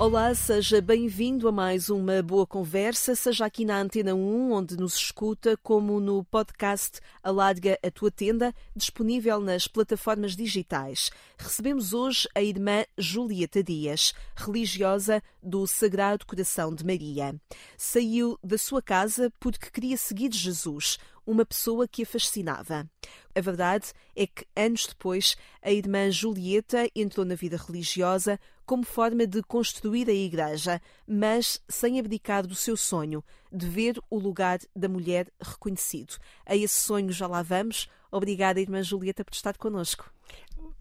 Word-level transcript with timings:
Olá, 0.00 0.34
seja 0.34 0.80
bem-vindo 0.80 1.46
a 1.46 1.52
mais 1.52 1.90
uma 1.90 2.22
boa 2.22 2.46
conversa, 2.46 3.14
seja 3.14 3.44
aqui 3.44 3.66
na 3.66 3.78
Antena 3.78 4.14
1, 4.14 4.50
onde 4.50 4.74
nos 4.78 4.94
escuta, 4.94 5.58
como 5.62 6.00
no 6.00 6.24
podcast 6.24 7.00
Alarga 7.22 7.78
a 7.84 7.90
Tua 7.90 8.10
Tenda, 8.10 8.54
disponível 8.74 9.40
nas 9.40 9.68
plataformas 9.68 10.34
digitais. 10.34 11.10
Recebemos 11.36 11.92
hoje 11.92 12.26
a 12.34 12.40
irmã 12.42 12.82
Julieta 12.96 13.62
Dias, 13.62 14.14
religiosa 14.34 15.22
do 15.42 15.66
Sagrado 15.66 16.24
Coração 16.24 16.74
de 16.74 16.82
Maria. 16.82 17.38
Saiu 17.76 18.38
da 18.42 18.56
sua 18.56 18.80
casa 18.80 19.30
porque 19.38 19.70
queria 19.70 19.98
seguir 19.98 20.32
Jesus, 20.32 20.96
uma 21.26 21.44
pessoa 21.44 21.86
que 21.86 22.04
a 22.04 22.06
fascinava. 22.06 22.88
A 23.34 23.40
verdade 23.40 23.92
é 24.16 24.26
que, 24.26 24.46
anos 24.56 24.86
depois, 24.86 25.36
a 25.62 25.70
irmã 25.70 26.10
Julieta 26.10 26.88
entrou 26.96 27.24
na 27.24 27.34
vida 27.34 27.58
religiosa 27.58 28.40
como 28.70 28.84
forma 28.84 29.26
de 29.26 29.42
construir 29.42 30.08
a 30.08 30.12
igreja, 30.12 30.80
mas 31.04 31.60
sem 31.68 31.98
abdicar 31.98 32.46
do 32.46 32.54
seu 32.54 32.76
sonho 32.76 33.24
de 33.50 33.66
ver 33.66 34.00
o 34.08 34.16
lugar 34.16 34.60
da 34.76 34.88
mulher 34.88 35.26
reconhecido. 35.40 36.14
A 36.46 36.54
esse 36.54 36.80
sonho 36.80 37.10
já 37.10 37.26
lá 37.26 37.42
vamos. 37.42 37.90
Obrigada, 38.12 38.60
irmã 38.60 38.80
Julieta, 38.80 39.24
por 39.24 39.34
estar 39.34 39.58
connosco. 39.58 40.08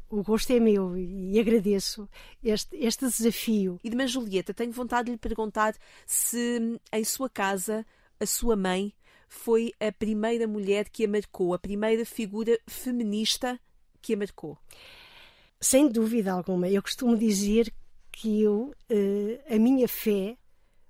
O 0.07 0.21
gosto 0.21 0.53
é 0.53 0.59
meu 0.59 0.95
e 0.95 1.39
agradeço 1.39 2.07
este, 2.43 2.75
este 2.75 3.07
desafio. 3.07 3.79
Irmã 3.83 4.05
Julieta, 4.05 4.53
tenho 4.53 4.71
vontade 4.71 5.07
de 5.07 5.13
lhe 5.13 5.17
perguntar 5.17 5.73
se 6.05 6.79
em 6.93 7.03
sua 7.03 7.27
casa 7.27 7.83
a 8.19 8.25
sua 8.27 8.55
mãe 8.55 8.93
foi 9.27 9.73
a 9.79 9.91
primeira 9.91 10.47
mulher 10.47 10.89
que 10.89 11.05
a 11.05 11.07
marcou, 11.07 11.55
a 11.55 11.57
primeira 11.57 12.05
figura 12.05 12.55
feminista 12.67 13.59
que 13.99 14.13
a 14.13 14.17
marcou. 14.17 14.59
Sem 15.61 15.89
dúvida 15.89 16.31
alguma. 16.31 16.69
Eu 16.69 16.81
costumo 16.81 17.17
dizer 17.17 17.73
que 18.11 18.41
eu, 18.41 18.73
uh, 18.89 19.53
a 19.53 19.59
minha 19.59 19.87
fé 19.87 20.37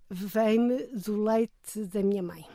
vem-me 0.09 0.84
do 0.88 1.22
leite 1.22 1.86
da 1.92 2.02
minha 2.03 2.22
mãe. 2.22 2.45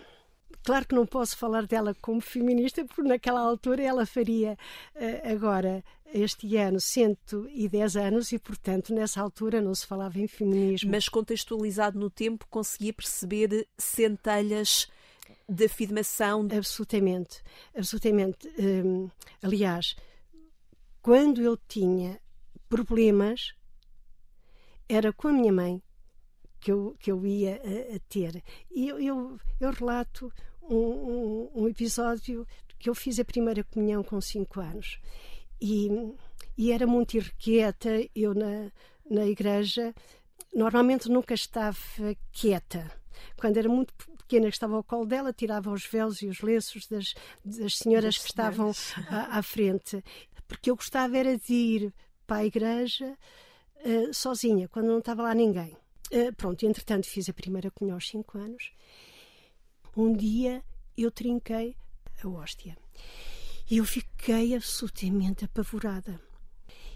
Claro 0.65 0.87
que 0.87 0.95
não 0.95 1.05
posso 1.05 1.37
falar 1.37 1.67
dela 1.67 1.95
como 2.01 2.21
feminista, 2.21 2.85
porque 2.85 3.03
naquela 3.03 3.41
altura 3.41 3.83
ela 3.83 4.07
faria 4.07 4.57
uh, 4.95 5.33
agora, 5.33 5.85
este 6.07 6.57
ano, 6.57 6.81
110 6.81 7.97
anos 7.97 8.33
e, 8.33 8.39
portanto, 8.39 8.95
nessa 8.95 9.21
altura 9.21 9.61
não 9.61 9.75
se 9.75 9.87
falava 9.87 10.19
em 10.19 10.29
feminismo. 10.29 10.91
Mas 10.91 11.09
contextualizado 11.09 11.99
no 11.99 12.09
tempo, 12.09 12.47
conseguia 12.49 12.93
perceber 12.93 13.67
centelhas 13.77 14.89
de 15.49 15.65
afirmação. 15.65 16.47
Absolutamente, 16.57 17.43
absolutamente. 17.77 18.49
Um, 18.59 19.11
aliás, 19.43 19.97
quando 21.05 21.43
eu 21.43 21.55
tinha 21.69 22.19
problemas, 22.67 23.53
era 24.89 25.13
com 25.13 25.29
a 25.29 25.33
minha 25.35 25.53
mãe 25.53 25.83
que 26.59 26.73
eu, 26.73 26.97
que 26.99 27.13
eu 27.13 27.27
ia 27.27 27.57
a, 27.57 27.97
a 27.97 27.99
ter. 28.09 28.43
E 28.75 28.89
eu, 28.89 28.99
eu, 28.99 29.39
eu 29.61 29.71
relato 29.71 30.33
um, 30.63 30.75
um, 30.75 31.51
um, 31.57 31.69
episódio 31.69 32.47
que 32.79 32.89
eu 32.89 32.95
fiz 32.95 33.21
a 33.21 33.25
primeira 33.25 33.63
comunhão 33.65 34.03
com 34.03 34.19
5 34.19 34.59
anos. 34.61 34.99
E, 35.61 35.91
e 36.57 36.73
era 36.73 36.87
muito 36.87 37.19
irrequieta, 37.19 37.91
eu 38.15 38.33
na, 38.35 38.73
na 39.11 39.27
igreja 39.27 39.95
normalmente 40.55 41.11
nunca 41.11 41.35
estava 41.35 41.77
quieta. 42.33 42.91
Quando 43.37 43.59
era 43.59 43.69
muito 43.69 43.93
pequena 44.25 44.47
que 44.47 44.57
estava 44.57 44.75
ao 44.75 44.83
colo 44.83 45.05
dela, 45.05 45.35
tirava 45.35 45.71
os 45.71 45.85
véus 45.85 46.23
e 46.23 46.29
os 46.29 46.41
lenços 46.41 46.87
das, 46.87 47.15
das 47.45 47.77
senhoras 47.77 48.15
das 48.15 48.19
que 48.19 48.31
estavam 48.31 48.73
à, 49.11 49.39
à, 49.39 49.43
frente. 49.43 50.03
Porque 50.47 50.71
eu 50.71 50.77
gostava 50.77 51.17
era 51.17 51.37
de 51.37 51.53
ir 51.53 51.95
para 52.27 52.39
a 52.39 52.45
igreja 52.45 53.17
uh, 53.77 54.15
sozinha, 54.15 54.69
quando 54.69 54.87
não 54.87 54.99
estava 54.99 55.23
lá 55.23 55.35
ninguém. 55.35 55.77
Uh, 56.13 56.33
pronto, 56.37 56.65
entretanto 56.65 57.07
fiz 57.07 57.29
a 57.29 57.33
primeira 57.33 57.71
comunhão 57.71 57.97
aos 57.97 58.09
5 58.09 58.39
anos. 58.39 58.73
Um 59.97 60.13
dia 60.13 60.63
eu 60.97 61.11
trinquei 61.11 61.77
a 62.23 62.29
hóstia. 62.29 62.77
E 63.71 63.79
eu 63.79 63.85
fiquei 63.85 64.55
absolutamente 64.55 65.45
apavorada. 65.45 66.21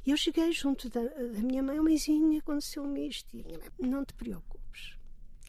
Eu 0.06 0.16
cheguei 0.16 0.52
junto 0.52 0.88
da, 0.88 1.02
da 1.02 1.40
minha 1.40 1.62
mãe, 1.62 1.80
mãezinha, 1.80 2.38
aconteceu-me 2.38 3.08
isto. 3.08 3.36
E 3.36 3.42
minha 3.42 3.58
mãe, 3.58 3.68
não 3.78 4.04
te 4.04 4.14
preocupes. 4.14 4.96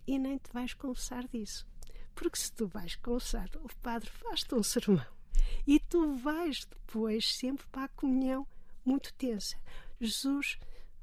E 0.08 0.18
nem 0.18 0.38
te 0.38 0.52
vais 0.52 0.74
confessar 0.74 1.28
disso. 1.28 1.68
Porque 2.16 2.38
se 2.38 2.52
tu 2.52 2.68
vais 2.68 2.96
confessar, 2.96 3.50
o 3.56 3.70
padre 3.82 4.10
faz-te 4.10 4.54
um 4.56 4.64
sermão. 4.64 5.19
E 5.66 5.80
tu 5.80 6.16
vais 6.18 6.66
depois 6.66 7.36
sempre 7.36 7.66
para 7.68 7.86
a 7.86 7.90
comunhão 7.90 8.48
muito 8.84 9.14
tensa. 9.14 9.58
Jesus, 10.00 10.58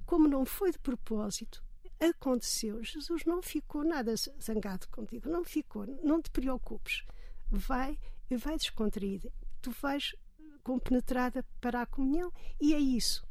como 0.05 0.27
não 0.27 0.45
foi 0.45 0.73
de 0.73 0.79
propósito, 0.79 1.63
aconteceu. 2.01 2.83
Jesus 2.83 3.25
não 3.25 3.43
ficou 3.43 3.85
nada 3.85 4.15
zangado 4.43 4.89
contigo, 4.89 5.29
não 5.29 5.45
ficou. 5.45 5.87
Não 6.03 6.21
te 6.21 6.31
preocupes. 6.31 7.05
Vai 7.51 7.99
e 8.31 8.37
vai 8.37 8.57
descontraída. 8.57 9.33
Tu 9.63 9.71
vais 9.71 10.15
compenetrada 10.63 11.45
para 11.61 11.83
a 11.83 11.87
comunhão 11.87 12.33
e 12.61 12.75
é 12.75 12.79
isso. 12.79 13.25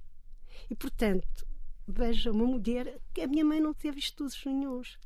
E 0.70 0.76
portanto, 0.76 1.46
veja 1.86 2.32
uma 2.32 2.46
mulher 2.46 3.00
que 3.14 3.22
a 3.22 3.28
minha 3.28 3.44
mãe 3.44 3.60
não 3.60 3.74
teve 3.74 4.00
estudos 4.00 4.42
nenhums 4.46 4.98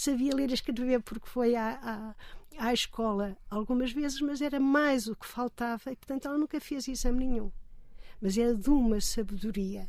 sabia 0.00 0.34
ler 0.34 0.50
e 0.50 0.54
escrever 0.54 1.02
porque 1.02 1.28
foi 1.28 1.54
à, 1.54 2.14
à, 2.58 2.68
à 2.68 2.72
escola 2.72 3.36
algumas 3.50 3.92
vezes, 3.92 4.20
mas 4.20 4.40
era 4.40 4.60
mais 4.60 5.08
o 5.08 5.16
que 5.16 5.26
faltava 5.26 5.90
e, 5.90 5.96
portanto, 5.96 6.26
ela 6.26 6.38
nunca 6.38 6.60
fez 6.60 6.86
exame 6.88 7.26
nenhum. 7.26 7.50
Mas 8.20 8.36
era 8.36 8.54
de 8.54 8.70
uma 8.70 9.00
sabedoria 9.00 9.88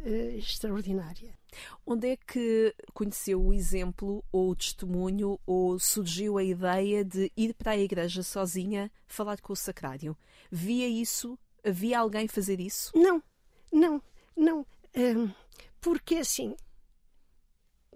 uh, 0.00 0.36
extraordinária. 0.36 1.38
Onde 1.84 2.08
é 2.10 2.16
que 2.16 2.74
conheceu 2.94 3.42
o 3.42 3.52
exemplo 3.52 4.24
ou 4.30 4.50
o 4.50 4.56
testemunho 4.56 5.38
ou 5.44 5.78
surgiu 5.78 6.38
a 6.38 6.44
ideia 6.44 7.04
de 7.04 7.30
ir 7.36 7.54
para 7.54 7.72
a 7.72 7.78
igreja 7.78 8.22
sozinha 8.22 8.90
falar 9.06 9.40
com 9.40 9.52
o 9.52 9.56
sacrário? 9.56 10.16
Via 10.50 10.88
isso? 10.88 11.38
Havia 11.64 11.98
alguém 11.98 12.28
fazer 12.28 12.60
isso? 12.60 12.92
Não, 12.96 13.22
não, 13.72 14.02
não. 14.36 14.66
Um, 14.96 15.30
porque 15.80 16.16
assim, 16.16 16.56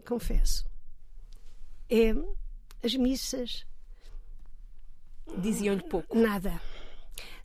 confesso, 0.04 0.64
é, 1.94 2.14
as 2.84 2.94
missas. 2.96 3.64
Diziam-lhe 5.38 5.82
pouco. 5.82 6.18
Nada. 6.18 6.60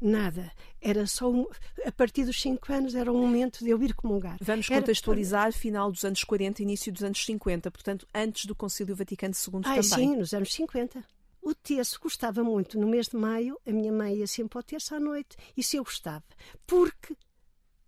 Nada. 0.01 0.51
Era 0.81 1.05
só 1.05 1.29
um, 1.29 1.45
a 1.85 1.91
partir 1.91 2.25
dos 2.25 2.41
5 2.41 2.71
anos 2.73 2.95
era 2.95 3.11
o 3.11 3.17
momento 3.17 3.63
de 3.63 3.69
eu 3.69 3.81
ir 3.83 3.93
comungar. 3.93 4.37
Vamos 4.41 4.69
era, 4.69 4.81
contextualizar 4.81 5.53
final 5.53 5.91
dos 5.91 6.03
anos 6.03 6.23
40, 6.23 6.63
início 6.63 6.91
dos 6.91 7.03
anos 7.03 7.23
50, 7.23 7.69
portanto, 7.69 8.07
antes 8.13 8.45
do 8.45 8.55
Concílio 8.55 8.95
Vaticano 8.95 9.33
II 9.33 9.61
Ai, 9.65 9.81
também. 9.81 9.83
Sim, 9.83 10.15
nos 10.15 10.33
anos 10.33 10.53
50. 10.53 11.03
O 11.41 11.53
terço 11.53 11.99
gostava 12.01 12.43
muito. 12.43 12.79
No 12.79 12.87
mês 12.87 13.07
de 13.07 13.17
maio, 13.17 13.59
a 13.67 13.71
minha 13.71 13.91
mãe 13.91 14.15
ia 14.15 14.27
sempre 14.27 14.57
ao 14.57 14.63
terço 14.63 14.95
à 14.95 14.99
noite. 14.99 15.37
Isso 15.55 15.77
eu 15.77 15.83
gostava. 15.83 16.23
Porque 16.65 17.15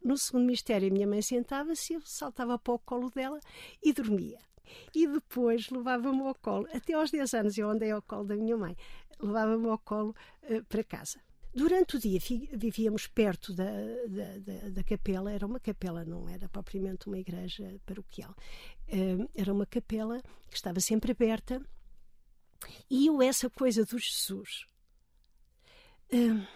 no 0.03 0.17
segundo 0.17 0.45
mistério 0.45 0.89
a 0.89 0.91
minha 0.91 1.07
mãe 1.07 1.21
sentava-se, 1.21 1.93
eu 1.93 2.01
saltava 2.01 2.57
para 2.59 2.73
o 2.73 2.79
colo 2.79 3.09
dela 3.09 3.39
e 3.83 3.91
dormia 3.91 4.39
e 4.93 5.07
depois 5.07 5.69
levava-me 5.69 6.21
ao 6.21 6.35
colo. 6.35 6.67
Até 6.73 6.93
aos 6.93 7.11
10 7.11 7.33
anos 7.33 7.57
eu 7.57 7.69
andei 7.69 7.91
ao 7.91 8.01
colo 8.01 8.25
da 8.25 8.35
minha 8.35 8.57
mãe, 8.57 8.75
levava-me 9.19 9.67
ao 9.67 9.77
colo 9.77 10.15
uh, 10.43 10.63
para 10.65 10.83
casa. 10.83 11.19
Durante 11.53 11.97
o 11.97 11.99
dia 11.99 12.19
vivíamos 12.53 13.07
perto 13.07 13.53
da, 13.53 13.69
da, 14.07 14.37
da, 14.39 14.69
da, 14.69 14.83
capela, 14.83 15.31
era 15.31 15.45
uma 15.45 15.59
capela, 15.59 16.05
não 16.05 16.29
era 16.29 16.47
propriamente 16.47 17.07
uma 17.07 17.19
igreja 17.19 17.75
paroquial, 17.85 18.31
uh, 18.87 19.29
era 19.35 19.51
uma 19.53 19.65
capela 19.65 20.21
que 20.49 20.55
estava 20.55 20.79
sempre 20.79 21.11
aberta 21.11 21.61
e 22.89 23.07
eu, 23.07 23.21
essa 23.21 23.49
coisa 23.49 23.83
do 23.83 23.97
Jesus, 23.97 24.65
uh, 26.13 26.47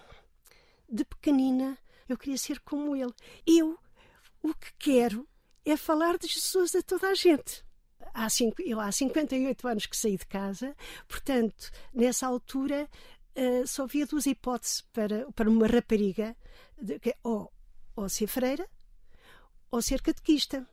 de 0.90 1.04
pequenina, 1.04 1.78
eu 2.08 2.18
queria 2.18 2.38
ser 2.38 2.60
como 2.60 2.96
ele. 2.96 3.14
Eu, 3.46 3.78
o 4.42 4.54
que 4.54 4.72
quero 4.78 5.28
é 5.66 5.76
falar 5.76 6.18
de 6.18 6.28
Jesus 6.28 6.76
a 6.76 6.84
toda 6.84 7.10
a 7.10 7.16
gente 7.16 7.65
há, 8.14 8.30
cinco, 8.30 8.62
eu 8.62 8.80
há 8.80 8.92
58 8.92 9.68
anos 9.68 9.86
que 9.86 9.98
saí 9.98 10.18
de 10.18 10.26
casa, 10.26 10.76
portanto, 11.08 11.72
nessa 11.94 12.28
altura 12.28 12.90
uh, 13.36 13.68
só 13.68 13.84
havia 13.84 14.06
duas 14.06 14.26
hipóteses 14.26 14.82
para, 14.94 15.32
para 15.34 15.50
uma 15.50 15.68
rapariga, 15.68 16.36
de, 16.82 17.00
que, 17.00 17.16
ou, 17.24 17.52
ou 17.96 18.10
ser 18.10 18.28
freira 18.28 18.68
ou 19.72 19.82
ser 19.82 20.02
catequista. 20.02 20.68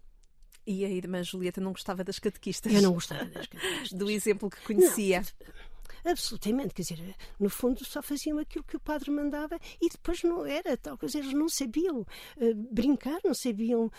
E 0.65 0.85
a 0.85 0.89
irmã 0.89 1.25
Julieta 1.25 1.61
não 1.61 1.73
gostava 1.73 2.05
das 2.05 2.21
catequistas? 2.21 2.73
Eu 2.73 2.83
não 2.83 2.93
gostava 2.93 3.25
das 3.25 3.47
catequistas. 3.49 3.99
Do 3.99 4.09
exemplo 4.09 4.49
que 4.49 4.61
conhecia. 4.61 5.21
Não. 5.21 5.72
Absolutamente, 6.05 6.75
quer 6.75 6.83
dizer, 6.83 7.17
no 7.39 7.49
fundo 7.49 7.85
só 7.85 8.03
faziam 8.03 8.39
aquilo 8.39 8.65
que 8.65 8.77
o 8.77 8.81
padre 8.81 9.11
mandava 9.11 9.59
e 9.81 9.89
depois 9.89 10.23
não 10.23 10.45
era 10.45 10.77
tal 10.77 10.99
coisa, 10.99 11.19
eles 11.19 11.33
não 11.33 11.49
sabiam 11.49 12.01
uh, 12.01 12.55
brincar, 12.71 13.21
não 13.25 13.35
sabiam 13.35 13.91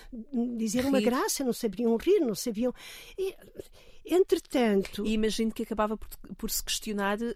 dizer 0.57 0.81
rir. 0.81 0.89
uma 0.89 1.01
graça, 1.01 1.43
não 1.43 1.53
sabiam 1.53 1.95
rir, 1.97 2.19
não 2.19 2.35
sabiam. 2.35 2.73
E, 3.17 3.35
Entretanto. 4.05 5.05
E 5.05 5.13
imagino 5.13 5.51
que 5.53 5.63
acabava 5.63 5.95
por, 5.95 6.09
por 6.37 6.51
se 6.51 6.61
questionar 6.61 7.17
uh, 7.21 7.31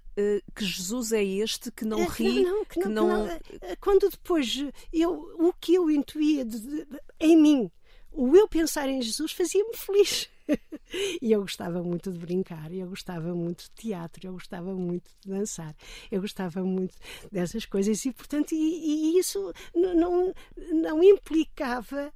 que 0.54 0.66
Jesus 0.66 1.14
é 1.14 1.24
este 1.24 1.72
que 1.72 1.86
não 1.86 2.06
ri. 2.08 2.44
Não, 2.44 2.58
não, 2.58 2.66
que 2.66 2.80
não, 2.80 2.86
que 2.86 2.90
não... 2.90 3.28
Que 3.38 3.54
não 3.54 3.76
quando 3.80 4.10
depois 4.10 4.66
eu, 4.92 5.14
o 5.40 5.54
que 5.54 5.76
eu 5.76 5.90
intuía 5.90 6.44
de, 6.44 6.60
de, 6.60 6.88
em 7.20 7.38
mim, 7.38 7.72
o 8.18 8.36
eu 8.36 8.48
pensar 8.48 8.90
em 8.90 9.00
Jesus 9.00 9.32
fazia-me 9.32 9.76
feliz. 9.78 10.28
e 11.22 11.32
eu 11.32 11.42
gostava 11.42 11.84
muito 11.84 12.12
de 12.12 12.18
brincar, 12.18 12.74
eu 12.74 12.90
gostava 12.90 13.36
muito 13.36 13.66
de 13.66 13.72
teatro, 13.72 14.26
eu 14.26 14.34
gostava 14.34 14.74
muito 14.74 15.12
de 15.22 15.30
dançar, 15.30 15.76
eu 16.10 16.20
gostava 16.22 16.64
muito 16.64 16.98
dessas 17.32 17.66
coisas 17.66 18.04
e, 18.06 18.12
portanto, 18.12 18.54
e, 18.54 18.56
e 18.56 19.20
isso 19.20 19.54
não, 19.76 20.34
não 20.56 21.04
implicava 21.04 22.12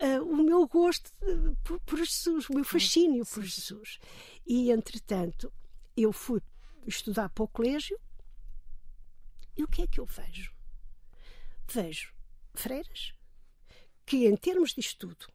uh, 0.00 0.22
o 0.24 0.36
meu 0.36 0.66
gosto 0.66 1.12
por, 1.64 1.78
por, 1.80 1.98
Jesus, 1.98 2.48
o 2.48 2.54
meu 2.54 2.64
fascínio 2.64 3.26
por 3.26 3.44
Jesus. 3.44 3.98
E, 4.46 4.70
entretanto, 4.70 5.52
eu 5.94 6.12
fui 6.12 6.40
estudar 6.86 7.28
para 7.28 7.44
o 7.44 7.48
colégio 7.48 7.98
e 9.54 9.64
o 9.64 9.68
que 9.68 9.82
é 9.82 9.86
que 9.86 10.00
eu 10.00 10.06
vejo? 10.06 10.50
Vejo 11.68 12.14
freiras 12.54 13.19
que, 14.10 14.26
em 14.26 14.34
termos 14.34 14.74
de 14.74 14.80
estudo, 14.80 15.28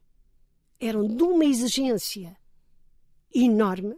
eram 0.78 1.08
de 1.08 1.22
uma 1.22 1.46
exigência 1.46 2.36
enorme, 3.34 3.96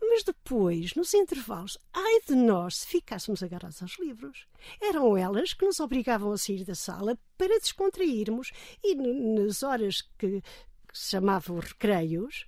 mas 0.00 0.22
depois, 0.22 0.94
nos 0.94 1.12
intervalos, 1.12 1.76
ai 1.92 2.20
de 2.28 2.36
nós 2.36 2.76
se 2.76 2.86
ficássemos 2.86 3.42
agarrados 3.42 3.82
aos 3.82 3.98
livros. 3.98 4.46
Eram 4.80 5.16
elas 5.16 5.52
que 5.52 5.66
nos 5.66 5.80
obrigavam 5.80 6.30
a 6.30 6.38
sair 6.38 6.64
da 6.64 6.76
sala 6.76 7.18
para 7.36 7.58
descontrairmos 7.58 8.52
e 8.84 8.94
nas 8.94 9.64
horas 9.64 10.02
que, 10.16 10.40
que 10.40 10.96
se 10.96 11.10
chamavam 11.10 11.58
recreios, 11.58 12.46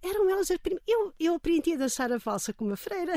eram 0.00 0.30
elas. 0.30 0.48
Eu, 0.86 1.12
eu 1.20 1.34
aprendi 1.34 1.74
a 1.74 1.76
dançar 1.76 2.10
a 2.10 2.16
valsa 2.16 2.54
com 2.54 2.64
uma 2.64 2.78
freira. 2.78 3.12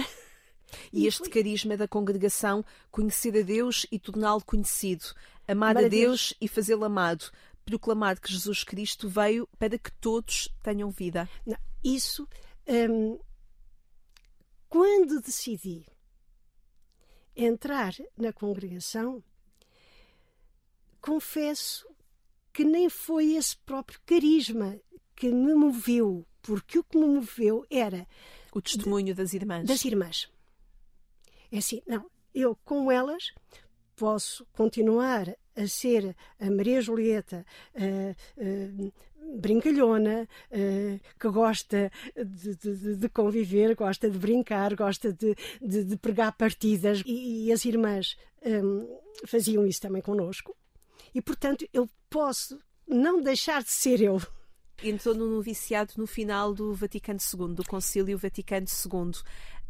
E, 0.91 1.03
e 1.03 1.07
este 1.07 1.19
foi... 1.19 1.29
carisma 1.29 1.77
da 1.77 1.87
congregação, 1.87 2.65
conhecer 2.91 3.37
a 3.37 3.41
Deus 3.41 3.85
e 3.91 3.99
torná-lo 3.99 4.43
conhecido, 4.43 5.05
amar, 5.47 5.71
amar 5.71 5.85
a 5.85 5.87
Deus, 5.87 5.91
Deus 5.91 6.33
e 6.41 6.47
fazê-lo 6.47 6.85
amado, 6.85 7.31
proclamar 7.65 8.19
que 8.19 8.31
Jesus 8.31 8.63
Cristo 8.63 9.07
veio 9.07 9.47
para 9.57 9.77
que 9.77 9.91
todos 9.93 10.49
tenham 10.61 10.89
vida. 10.89 11.29
Não, 11.45 11.57
isso, 11.83 12.27
hum, 12.67 13.19
quando 14.69 15.21
decidi 15.21 15.85
entrar 17.35 17.93
na 18.17 18.31
congregação, 18.31 19.23
confesso 21.01 21.87
que 22.51 22.63
nem 22.63 22.89
foi 22.89 23.33
esse 23.33 23.57
próprio 23.57 23.99
carisma 24.05 24.79
que 25.15 25.29
me 25.29 25.53
moveu, 25.55 26.25
porque 26.41 26.79
o 26.79 26.83
que 26.83 26.97
me 26.97 27.07
moveu 27.07 27.65
era 27.69 28.07
o 28.53 28.61
testemunho 28.61 29.15
das 29.15 29.33
irmãs. 29.33 29.67
Das 29.67 29.83
irmãs. 29.83 30.29
É 31.51 31.57
assim, 31.57 31.81
não, 31.87 32.09
eu 32.33 32.55
com 32.63 32.91
elas 32.91 33.31
posso 33.95 34.45
continuar 34.53 35.35
a 35.55 35.67
ser 35.67 36.15
a 36.39 36.49
Maria 36.49 36.81
Julieta 36.81 37.45
uh, 37.75 38.15
uh, 38.41 38.93
brincalhona, 39.39 40.27
uh, 40.51 40.99
que 41.19 41.29
gosta 41.29 41.91
de, 42.15 42.55
de, 42.55 42.95
de, 42.97 43.09
conviver, 43.09 43.75
gosta 43.75 44.09
de 44.09 44.17
brincar, 44.17 44.75
gosta 44.75 45.13
de, 45.13 45.35
de 45.61 45.97
pregar 45.97 46.35
partidas, 46.35 47.03
e, 47.05 47.45
e 47.45 47.51
as 47.51 47.65
irmãs 47.65 48.17
um, 48.45 48.99
faziam 49.25 49.65
isso 49.65 49.81
também 49.81 50.01
connosco. 50.01 50.55
E, 51.13 51.21
portanto, 51.21 51.67
eu 51.71 51.87
posso 52.09 52.59
não 52.87 53.21
deixar 53.21 53.63
de 53.63 53.71
ser 53.71 54.01
eu. 54.01 54.21
Entrou 54.83 55.15
no 55.15 55.27
noviciado 55.27 55.93
no 55.97 56.07
final 56.07 56.53
do 56.53 56.73
Vaticano 56.73 57.19
II, 57.19 57.53
do 57.53 57.63
Concílio 57.63 58.17
Vaticano 58.17 58.65
II. 58.67 59.11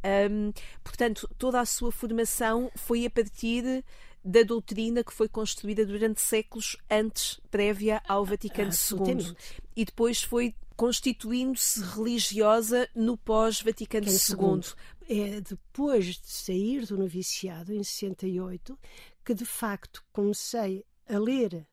Um, 0.06 0.52
portanto, 0.84 1.30
toda 1.38 1.60
a 1.60 1.66
sua 1.66 1.92
formação 1.92 2.72
foi 2.76 3.06
a 3.06 3.10
partir 3.10 3.84
da 4.24 4.44
doutrina 4.44 5.04
que 5.04 5.14
foi 5.14 5.28
construída 5.28 5.86
durante 5.86 6.22
séculos 6.22 6.78
antes, 6.90 7.40
prévia 7.52 8.02
ao 8.08 8.24
Vaticano 8.24 8.72
II. 8.72 9.36
E 9.76 9.86
depois 9.86 10.24
foi 10.24 10.56
constituindo-se 10.76 11.82
religiosa 11.82 12.90
no 12.96 13.18
pós-Vaticano 13.18 14.08
II. 14.08 14.62
É 15.10 15.42
depois 15.42 16.06
de 16.06 16.32
sair 16.32 16.86
do 16.86 16.98
noviciado, 16.98 17.74
em 17.74 17.84
68, 17.84 18.78
que 19.26 19.34
de 19.34 19.46
facto 19.46 20.04
comecei 20.12 20.86
a 21.08 21.18
ler 21.20 21.68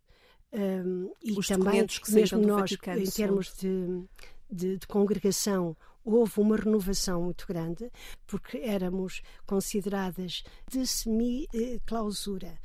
um, 0.53 1.13
e 1.23 1.33
Os 1.39 1.47
também, 1.47 1.87
que 1.87 2.13
mesmo 2.13 2.41
nós, 2.41 2.73
em 2.73 3.11
termos 3.11 3.55
de, 3.57 4.03
de, 4.51 4.79
de 4.79 4.87
congregação, 4.87 5.77
houve 6.05 6.41
uma 6.41 6.57
renovação 6.57 7.23
muito 7.23 7.47
grande, 7.47 7.91
porque 8.27 8.59
éramos 8.59 9.23
consideradas 9.47 10.43
de 10.69 10.87
semi-clausura. 10.87 12.59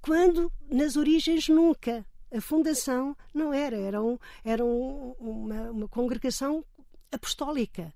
Quando 0.00 0.50
nas 0.70 0.96
origens 0.96 1.48
nunca. 1.48 2.04
A 2.34 2.40
fundação 2.40 3.14
não 3.34 3.52
era, 3.52 3.76
era, 3.76 4.02
um, 4.02 4.18
era 4.42 4.64
um, 4.64 5.14
uma, 5.20 5.70
uma 5.70 5.86
congregação 5.86 6.64
apostólica 7.12 7.92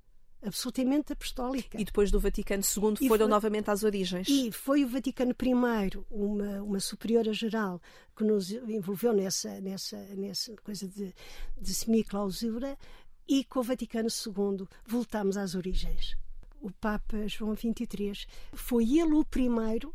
absolutamente 0.46 1.12
apostólica. 1.12 1.80
E 1.80 1.84
depois 1.84 2.10
do 2.10 2.20
Vaticano 2.20 2.62
II 2.62 3.08
foram 3.08 3.26
foi, 3.26 3.28
novamente 3.28 3.70
às 3.70 3.82
origens. 3.82 4.28
E 4.28 4.52
foi 4.52 4.84
o 4.84 4.88
Vaticano 4.88 5.32
I, 5.32 6.04
uma, 6.10 6.62
uma 6.62 6.80
superiora 6.80 7.32
geral, 7.32 7.80
que 8.16 8.24
nos 8.24 8.50
envolveu 8.50 9.12
nessa, 9.12 9.60
nessa, 9.60 9.96
nessa 10.14 10.54
coisa 10.56 10.86
de, 10.86 11.12
de 11.60 11.74
semi-clausura, 11.74 12.78
e 13.28 13.44
com 13.44 13.60
o 13.60 13.62
Vaticano 13.62 14.08
II 14.08 14.66
voltamos 14.86 15.36
às 15.36 15.54
origens. 15.54 16.16
O 16.60 16.70
Papa 16.70 17.26
João 17.28 17.54
XXIII 17.54 18.26
foi 18.52 18.98
ele 18.98 19.14
o 19.14 19.24
primeiro 19.24 19.94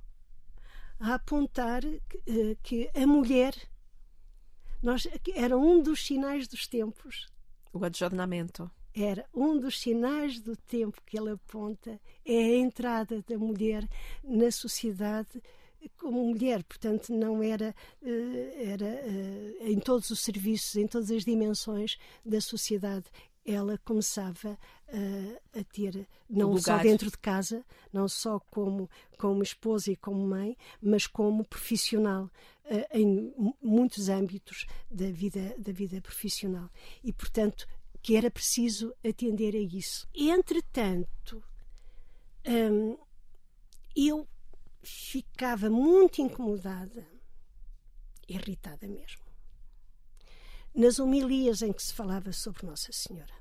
a 1.00 1.16
apontar 1.16 1.82
que, 1.82 2.22
eh, 2.28 2.58
que 2.62 2.92
a 2.94 3.08
mulher 3.08 3.56
nós, 4.82 5.08
era 5.36 5.58
um 5.58 5.82
dos 5.82 6.06
sinais 6.06 6.48
dos 6.48 6.68
tempos. 6.68 7.28
O 7.72 7.84
adjornamento. 7.86 8.70
Era 8.94 9.26
um 9.34 9.58
dos 9.58 9.80
sinais 9.80 10.40
do 10.40 10.56
tempo 10.56 11.02
que 11.06 11.18
ele 11.18 11.32
aponta, 11.32 12.00
é 12.26 12.38
a 12.38 12.58
entrada 12.58 13.24
da 13.28 13.38
mulher 13.38 13.88
na 14.24 14.52
sociedade 14.52 15.42
como 15.98 16.26
mulher, 16.26 16.64
portanto 16.64 17.14
não 17.14 17.42
era, 17.42 17.76
eh, 18.04 18.72
era 18.72 18.86
eh, 18.86 19.56
em 19.62 19.80
todos 19.80 20.10
os 20.10 20.20
serviços, 20.20 20.76
em 20.76 20.88
todas 20.88 21.12
as 21.12 21.24
dimensões 21.24 21.98
da 22.26 22.42
sociedade. 22.42 23.06
Ela 23.44 23.78
começava 23.80 24.58
a, 24.88 24.96
eh, 24.96 25.42
a 25.60 25.64
ter, 25.64 26.08
não 26.30 26.58
só 26.58 26.78
dentro 26.78 27.10
de 27.10 27.18
casa, 27.18 27.66
não 27.92 28.08
só 28.08 28.40
como, 28.52 28.90
como 29.18 29.42
esposa 29.42 29.92
e 29.92 29.96
como 29.96 30.26
mãe, 30.28 30.56
mas 30.82 31.08
como 31.08 31.46
profissional 31.46 32.30
em 32.94 33.34
muitos 33.62 34.08
âmbitos 34.08 34.66
da 34.90 35.12
vida, 35.12 35.54
da 35.58 35.74
vida 35.74 36.00
profissional. 36.00 36.70
E, 37.04 37.12
portanto, 37.12 37.68
que 38.02 38.16
era 38.16 38.32
preciso 38.32 38.94
atender 39.06 39.56
a 39.56 39.60
isso. 39.60 40.08
Entretanto, 40.16 41.44
hum, 42.48 42.98
eu 43.96 44.26
ficava 44.82 45.70
muito 45.70 46.22
incomodada, 46.22 47.08
irritada 48.28 48.88
mesmo, 48.88 49.24
nas 50.74 51.00
homilias 51.00 51.62
em 51.62 51.74
que 51.74 51.84
se 51.84 51.94
falava 51.94 52.32
sobre 52.32 52.66
Nossa 52.66 52.92
Senhora. 52.92 53.34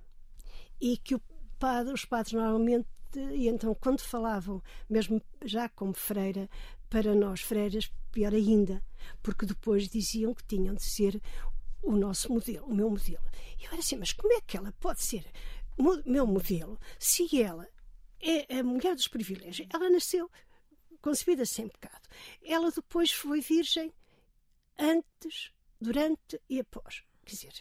E 0.80 0.96
que 0.96 1.20
padre, 1.58 1.92
os 1.92 2.04
padres 2.04 2.32
normalmente, 2.32 2.88
e 3.32 3.48
então 3.48 3.74
quando 3.74 4.00
falavam, 4.00 4.62
mesmo 4.88 5.22
já 5.44 5.68
como 5.68 5.92
freira, 5.94 6.48
para 6.88 7.14
nós 7.14 7.40
freiras, 7.40 7.92
pior 8.10 8.34
ainda, 8.34 8.82
porque 9.22 9.46
depois 9.46 9.88
diziam 9.88 10.34
que 10.34 10.44
tinham 10.44 10.74
de 10.74 10.82
ser 10.82 11.20
o 11.82 11.92
nosso 11.92 12.32
modelo, 12.32 12.66
o 12.66 12.74
meu 12.74 12.90
modelo. 12.90 13.22
E 13.58 13.64
eu 13.64 13.70
era 13.70 13.78
assim, 13.78 13.96
mas 13.96 14.12
como 14.12 14.32
é 14.32 14.40
que 14.40 14.56
ela 14.56 14.72
pode 14.72 15.00
ser 15.02 15.24
meu 16.04 16.26
modelo 16.26 16.78
se 16.98 17.40
ela 17.40 17.66
é 18.20 18.58
a 18.58 18.62
mulher 18.62 18.94
dos 18.94 19.08
privilégios? 19.08 19.66
Ela 19.72 19.88
nasceu 19.88 20.30
concebida 21.00 21.44
sem 21.44 21.68
pecado. 21.68 22.08
Ela 22.42 22.70
depois 22.70 23.10
foi 23.10 23.40
virgem 23.40 23.92
antes, 24.78 25.52
durante 25.80 26.40
e 26.48 26.60
após. 26.60 27.02
Quer 27.24 27.34
dizer, 27.34 27.52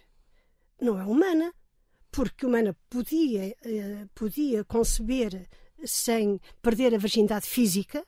não 0.79 1.00
é 1.00 1.05
humana, 1.05 1.53
porque 2.12 2.46
humana 2.46 2.75
podia, 2.89 3.55
eh, 3.63 4.08
podia 4.15 4.63
conceber 4.63 5.48
sem 5.86 6.39
perder 6.62 6.96
a 6.96 6.98
virgindade 6.98 7.48
física, 7.48 8.05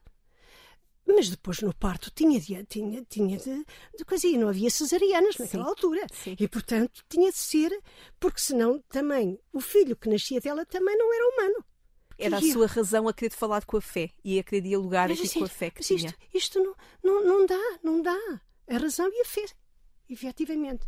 mas 1.05 1.29
depois 1.29 1.61
no 1.61 1.73
parto 1.73 2.11
tinha 2.11 2.39
de, 2.39 2.63
tinha, 2.65 3.03
tinha 3.05 3.38
de, 3.38 3.65
de 3.97 4.05
coisa, 4.05 4.27
e 4.27 4.38
não 4.38 4.50
havia 4.50 4.69
cesarianas 4.69 5.38
naquela 5.38 5.63
Sim. 5.63 5.69
altura. 5.69 6.07
Sim. 6.11 6.35
E 6.39 6.47
portanto 6.47 7.03
tinha 7.09 7.31
de 7.31 7.38
ser, 7.38 7.77
porque 8.19 8.39
senão 8.39 8.79
também 8.89 9.39
o 9.51 9.59
filho 9.59 9.95
que 9.95 10.09
nascia 10.09 10.39
dela 10.39 10.65
também 10.65 10.97
não 10.97 11.13
era 11.13 11.29
humano 11.29 11.65
era 12.21 12.37
a 12.37 12.41
sua 12.41 12.67
razão 12.67 13.07
a 13.07 13.13
querer 13.13 13.33
falar 13.33 13.65
com 13.65 13.77
a 13.77 13.81
fé 13.81 14.09
e 14.23 14.39
a 14.39 14.43
querer 14.43 14.61
dialogar 14.61 15.11
aqui 15.11 15.23
assim, 15.23 15.39
com 15.39 15.45
a 15.45 15.49
fé 15.49 15.69
que 15.69 15.79
mas 15.79 15.87
tinha. 15.87 16.09
Isto, 16.09 16.19
isto 16.33 16.59
não, 16.59 16.75
não, 17.03 17.23
não 17.23 17.45
dá, 17.45 17.79
não 17.83 18.01
dá. 18.01 18.41
A 18.67 18.77
razão 18.77 19.09
e 19.11 19.21
a 19.21 19.25
fé, 19.25 19.45
efetivamente. 20.09 20.85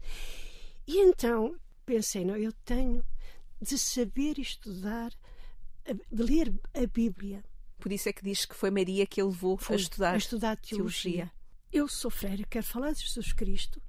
E 0.88 1.00
então 1.00 1.56
pensei, 1.86 2.24
não, 2.24 2.36
eu 2.36 2.52
tenho 2.66 3.04
de 3.62 3.78
saber 3.78 4.40
estudar, 4.40 5.12
de 6.12 6.24
ler 6.24 6.54
a 6.74 6.86
Bíblia. 6.86 7.44
Por 7.80 7.92
isso 7.92 8.10
é 8.10 8.14
que 8.14 8.24
diz 8.24 8.46
que 8.46 8.56
foi 8.56 8.70
Maria 8.70 9.06
que 9.06 9.22
ele 9.22 9.30
levou 9.30 9.58
foi 9.58 9.76
a 9.76 9.80
estudar, 9.80 10.14
a 10.14 10.18
estudar 10.18 10.58
teologia. 10.58 11.12
teologia. 11.12 11.32
Eu 11.72 11.88
sou 11.88 12.12
freira, 12.12 12.44
quero 12.50 12.66
falar 12.66 12.92
de 12.92 13.02
Jesus 13.02 13.34
Cristo. 13.34 13.82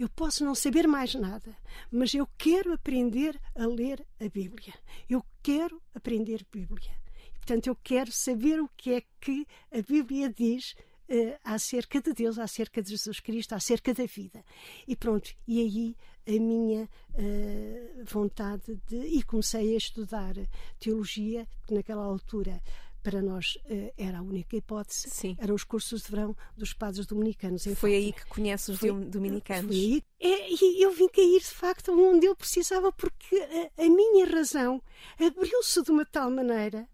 Eu 0.00 0.08
posso 0.08 0.42
não 0.46 0.54
saber 0.54 0.88
mais 0.88 1.14
nada, 1.14 1.54
mas 1.92 2.14
eu 2.14 2.26
quero 2.38 2.72
aprender 2.72 3.38
a 3.54 3.66
ler 3.66 4.02
a 4.18 4.30
Bíblia. 4.30 4.72
Eu 5.06 5.22
quero 5.42 5.78
aprender 5.94 6.46
Bíblia. 6.50 6.90
Portanto, 7.34 7.66
eu 7.66 7.76
quero 7.76 8.10
saber 8.10 8.62
o 8.62 8.68
que 8.78 8.94
é 8.94 9.02
que 9.20 9.46
a 9.70 9.82
Bíblia 9.82 10.32
diz 10.32 10.74
uh, 11.06 11.38
acerca 11.44 12.00
de 12.00 12.14
Deus, 12.14 12.38
acerca 12.38 12.82
de 12.82 12.88
Jesus 12.88 13.20
Cristo, 13.20 13.54
acerca 13.54 13.92
da 13.92 14.06
vida. 14.06 14.42
E 14.88 14.96
pronto, 14.96 15.34
e 15.46 15.60
aí 15.60 15.96
a 16.26 16.40
minha 16.40 16.88
uh, 17.12 18.04
vontade 18.06 18.80
de. 18.88 18.96
E 18.96 19.22
comecei 19.22 19.74
a 19.74 19.76
estudar 19.76 20.34
teologia, 20.78 21.46
que 21.66 21.74
naquela 21.74 22.04
altura 22.04 22.58
para 23.02 23.22
nós 23.22 23.56
uh, 23.64 23.92
era 23.96 24.18
a 24.18 24.22
única 24.22 24.56
hipótese, 24.56 25.08
Sim. 25.10 25.36
eram 25.38 25.54
os 25.54 25.64
cursos 25.64 26.02
de 26.02 26.10
verão 26.10 26.36
dos 26.56 26.72
padres 26.72 27.06
dominicanos. 27.06 27.64
Foi 27.64 27.74
Fátima. 27.74 27.96
aí 27.96 28.12
que 28.12 28.26
conhece 28.26 28.70
os 28.70 28.78
foi, 28.78 28.92
dominicanos. 28.92 29.74
Foi 29.74 29.76
aí. 29.76 30.02
É, 30.20 30.50
e 30.50 30.82
eu 30.82 30.92
vim 30.92 31.08
cair, 31.08 31.40
de 31.40 31.46
facto, 31.46 31.92
onde 31.92 32.26
eu 32.26 32.36
precisava, 32.36 32.92
porque 32.92 33.36
a, 33.78 33.84
a 33.84 33.88
minha 33.88 34.26
razão 34.26 34.82
abriu-se 35.18 35.82
de 35.82 35.90
uma 35.90 36.04
tal 36.04 36.30
maneira 36.30 36.88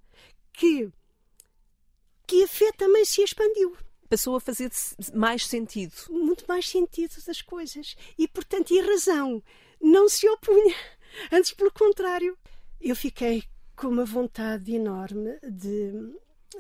que, 0.52 0.90
que 2.26 2.44
a 2.44 2.48
fé 2.48 2.72
também 2.72 3.04
se 3.04 3.22
expandiu 3.22 3.76
passou 4.08 4.36
a 4.36 4.40
fazer 4.40 4.70
mais 5.12 5.46
sentido. 5.46 5.92
Muito 6.08 6.44
mais 6.46 6.68
sentido 6.68 7.14
das 7.26 7.42
coisas. 7.42 7.96
E, 8.16 8.28
portanto, 8.28 8.72
e 8.72 8.80
a 8.80 8.86
razão 8.86 9.42
não 9.80 10.08
se 10.08 10.28
opunha. 10.28 10.76
Antes, 11.32 11.52
pelo 11.52 11.72
contrário, 11.72 12.36
eu 12.80 12.94
fiquei 12.94 13.44
com 13.76 13.88
uma 13.88 14.04
vontade 14.04 14.74
enorme 14.74 15.38
de, 15.42 15.92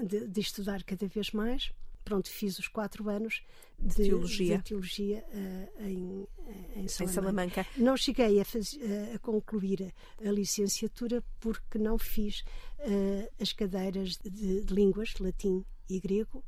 de, 0.04 0.28
de 0.28 0.40
estudar 0.40 0.84
cada 0.84 1.06
vez 1.06 1.30
mais. 1.30 1.72
Pronto, 2.04 2.30
fiz 2.30 2.56
os 2.58 2.68
quatro 2.68 3.08
anos 3.08 3.42
de, 3.76 3.88
de 3.88 3.94
teologia, 4.04 4.58
de 4.58 4.62
teologia 4.62 5.24
uh, 5.28 5.82
em, 5.82 6.28
em, 6.76 6.86
Salamanca. 6.86 7.02
em, 7.02 7.08
Salamanca. 7.08 7.66
Não 7.76 7.96
cheguei 7.96 8.38
a, 8.40 8.44
faz, 8.44 8.74
uh, 8.74 9.14
a, 9.16 9.18
concluir 9.18 9.92
a 10.24 10.30
licenciatura 10.30 11.24
porque 11.40 11.78
não 11.78 11.98
fiz 11.98 12.44
uh, 12.78 13.28
as 13.40 13.52
cadeiras 13.52 14.16
de, 14.18 14.62
de, 14.62 14.72
línguas, 14.72 15.14
latim 15.18 15.64
e 15.88 15.98
grego, 15.98 16.44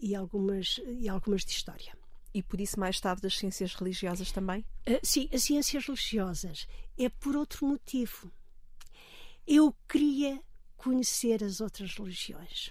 e, 0.00 0.14
algumas, 0.14 0.80
e 0.86 1.08
algumas 1.08 1.44
de 1.44 1.50
história. 1.50 1.92
E 2.32 2.42
por 2.42 2.60
isso, 2.60 2.80
mais 2.80 3.00
tarde, 3.00 3.26
as 3.26 3.36
ciências 3.36 3.74
religiosas 3.74 4.32
também? 4.32 4.64
sim, 5.02 5.28
as 5.32 5.42
ciências 5.42 5.84
religiosas 5.84 6.66
é 6.96 7.08
por 7.08 7.36
outro 7.36 7.66
motivo 7.66 8.32
eu 9.48 9.74
queria 9.88 10.38
conhecer 10.76 11.42
as 11.42 11.60
outras 11.60 11.94
religiões. 11.94 12.70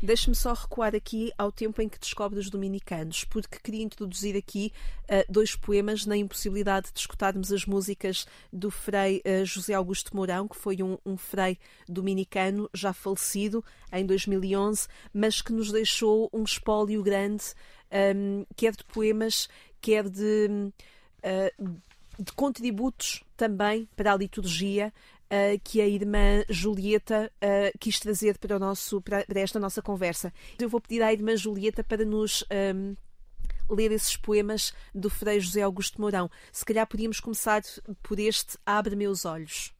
Deixe-me 0.00 0.34
só 0.34 0.52
recuar 0.52 0.96
aqui 0.96 1.32
ao 1.38 1.52
tempo 1.52 1.80
em 1.80 1.88
que 1.88 1.98
descobre 1.98 2.38
os 2.38 2.50
dominicanos, 2.50 3.22
porque 3.24 3.58
queria 3.62 3.84
introduzir 3.84 4.36
aqui 4.36 4.72
uh, 5.04 5.32
dois 5.32 5.54
poemas 5.54 6.06
na 6.06 6.16
impossibilidade 6.16 6.90
de 6.92 6.98
escutarmos 6.98 7.52
as 7.52 7.64
músicas 7.66 8.26
do 8.52 8.68
frei 8.68 9.22
uh, 9.24 9.44
José 9.44 9.74
Augusto 9.74 10.14
Mourão, 10.16 10.48
que 10.48 10.56
foi 10.56 10.82
um, 10.82 10.98
um, 11.06 11.16
frei 11.16 11.56
dominicano 11.88 12.68
já 12.74 12.92
falecido 12.92 13.64
em 13.92 14.04
2011, 14.04 14.88
mas 15.14 15.40
que 15.40 15.52
nos 15.52 15.70
deixou 15.70 16.28
um 16.32 16.42
espólio 16.42 17.00
grande, 17.02 17.44
um, 18.16 18.44
quer 18.56 18.74
de 18.74 18.84
poemas, 18.84 19.48
quer 19.80 20.08
de, 20.08 20.48
uh, 20.48 21.80
de 22.18 22.32
contributos 22.32 23.22
também 23.36 23.88
para 23.94 24.12
a 24.12 24.16
liturgia, 24.16 24.92
uh, 25.32 25.58
que 25.64 25.80
a 25.80 25.88
irmã 25.88 26.44
Julieta 26.48 27.32
uh, 27.36 27.78
quis 27.78 27.98
trazer 27.98 28.36
para, 28.38 28.56
o 28.56 28.58
nosso, 28.58 29.00
para, 29.00 29.24
esta 29.34 29.58
nossa 29.58 29.80
conversa. 29.80 30.32
Eu 30.58 30.68
vou 30.68 30.80
pedir 30.80 31.02
à 31.02 31.12
irmã 31.12 31.34
Julieta 31.36 31.82
para 31.82 32.04
nos. 32.04 32.44
Um, 32.74 32.94
ler 33.70 33.90
esses 33.90 34.18
poemas 34.18 34.74
do 34.94 35.08
Frei 35.08 35.40
José 35.40 35.62
Augusto 35.62 35.98
Mourão. 35.98 36.30
Se 36.52 36.62
calhar 36.62 36.86
podíamos 36.86 37.20
começar 37.20 37.62
por 38.02 38.18
este 38.18 38.58
Abre 38.66 38.94
Meus 38.94 39.24
Olhos. 39.24 39.72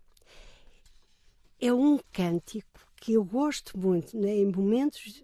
É 1.61 1.71
um 1.73 1.99
cântico 2.11 2.81
que 2.97 3.13
eu 3.13 3.25
gosto 3.25 3.79
muito 3.79 4.17
né, 4.17 4.35
em 4.35 4.51
momentos 4.51 5.23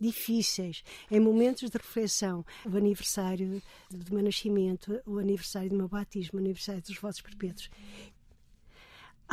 difíceis, 0.00 0.84
em 1.10 1.18
momentos 1.18 1.70
de 1.70 1.76
reflexão. 1.76 2.44
O 2.64 2.76
aniversário 2.76 3.62
do 3.90 4.14
meu 4.14 4.22
nascimento, 4.22 5.00
o 5.06 5.18
aniversário 5.18 5.70
do 5.70 5.76
meu 5.76 5.88
batismo, 5.88 6.38
o 6.38 6.42
aniversário 6.42 6.82
dos 6.82 6.98
vossos 6.98 7.22
perpétuos. 7.22 7.70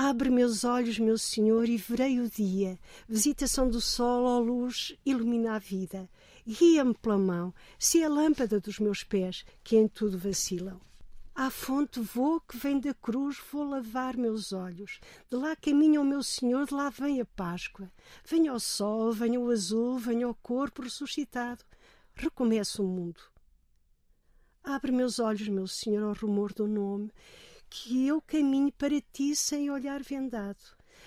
Abre 0.03 0.31
meus 0.31 0.63
olhos, 0.63 0.97
meu 0.97 1.15
Senhor, 1.15 1.69
e 1.69 1.77
verei 1.77 2.19
o 2.19 2.27
dia. 2.27 2.79
Visitação 3.07 3.69
do 3.69 3.79
sol, 3.79 4.23
ó 4.23 4.39
luz, 4.39 4.97
ilumina 5.05 5.53
a 5.53 5.59
vida. 5.59 6.09
Guia-me 6.43 6.95
pela 6.95 7.19
mão, 7.19 7.53
se 7.77 8.01
é 8.01 8.05
a 8.05 8.09
lâmpada 8.09 8.59
dos 8.59 8.79
meus 8.79 9.03
pés, 9.03 9.45
que 9.63 9.77
em 9.77 9.87
tudo 9.87 10.17
vacilam. 10.17 10.81
À 11.35 11.51
fonte 11.51 11.99
vou, 11.99 12.41
que 12.41 12.57
vem 12.57 12.79
da 12.79 12.95
cruz, 12.95 13.37
vou 13.51 13.63
lavar 13.63 14.17
meus 14.17 14.51
olhos. 14.51 14.99
De 15.29 15.37
lá 15.37 15.55
caminha 15.55 16.01
o 16.01 16.03
meu 16.03 16.23
Senhor, 16.23 16.65
de 16.65 16.73
lá 16.73 16.89
vem 16.89 17.21
a 17.21 17.25
Páscoa. 17.25 17.91
Venha 18.25 18.53
o 18.53 18.59
sol, 18.59 19.13
venha 19.13 19.39
o 19.39 19.51
azul, 19.51 19.99
venha 19.99 20.27
o 20.27 20.33
corpo 20.33 20.81
ressuscitado. 20.81 21.63
Recomeça 22.15 22.81
o 22.81 22.87
mundo. 22.87 23.21
Abre 24.63 24.91
meus 24.91 25.19
olhos, 25.19 25.47
meu 25.47 25.67
Senhor, 25.67 26.03
ao 26.07 26.13
rumor 26.13 26.53
do 26.53 26.67
nome, 26.67 27.11
que 27.71 28.05
eu 28.05 28.21
caminhe 28.21 28.69
para 28.69 28.99
ti 28.99 29.33
sem 29.33 29.71
olhar 29.71 30.03
vendado. 30.03 30.59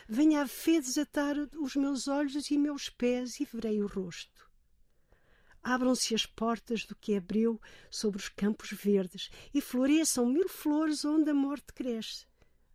Venha 0.09 0.42
a 0.42 0.49
fé 0.49 0.80
desatar 0.80 1.37
os 1.61 1.76
meus 1.76 2.09
olhos 2.09 2.50
e 2.50 2.56
meus 2.56 2.88
pés 2.88 3.38
e 3.38 3.44
verei 3.44 3.83
o 3.83 3.87
rosto. 3.87 4.50
Abram-se 5.62 6.14
as 6.14 6.25
portas 6.25 6.87
do 6.87 6.97
que 6.97 7.16
abriu 7.16 7.61
sobre 7.90 8.18
os 8.18 8.30
campos 8.30 8.71
verdes 8.73 9.30
e 9.52 9.61
floresçam 9.61 10.26
mil 10.26 10.49
flores 10.49 11.04
onde 11.04 11.30
a 11.30 11.35
morte 11.35 11.73
cresce. 11.75 12.26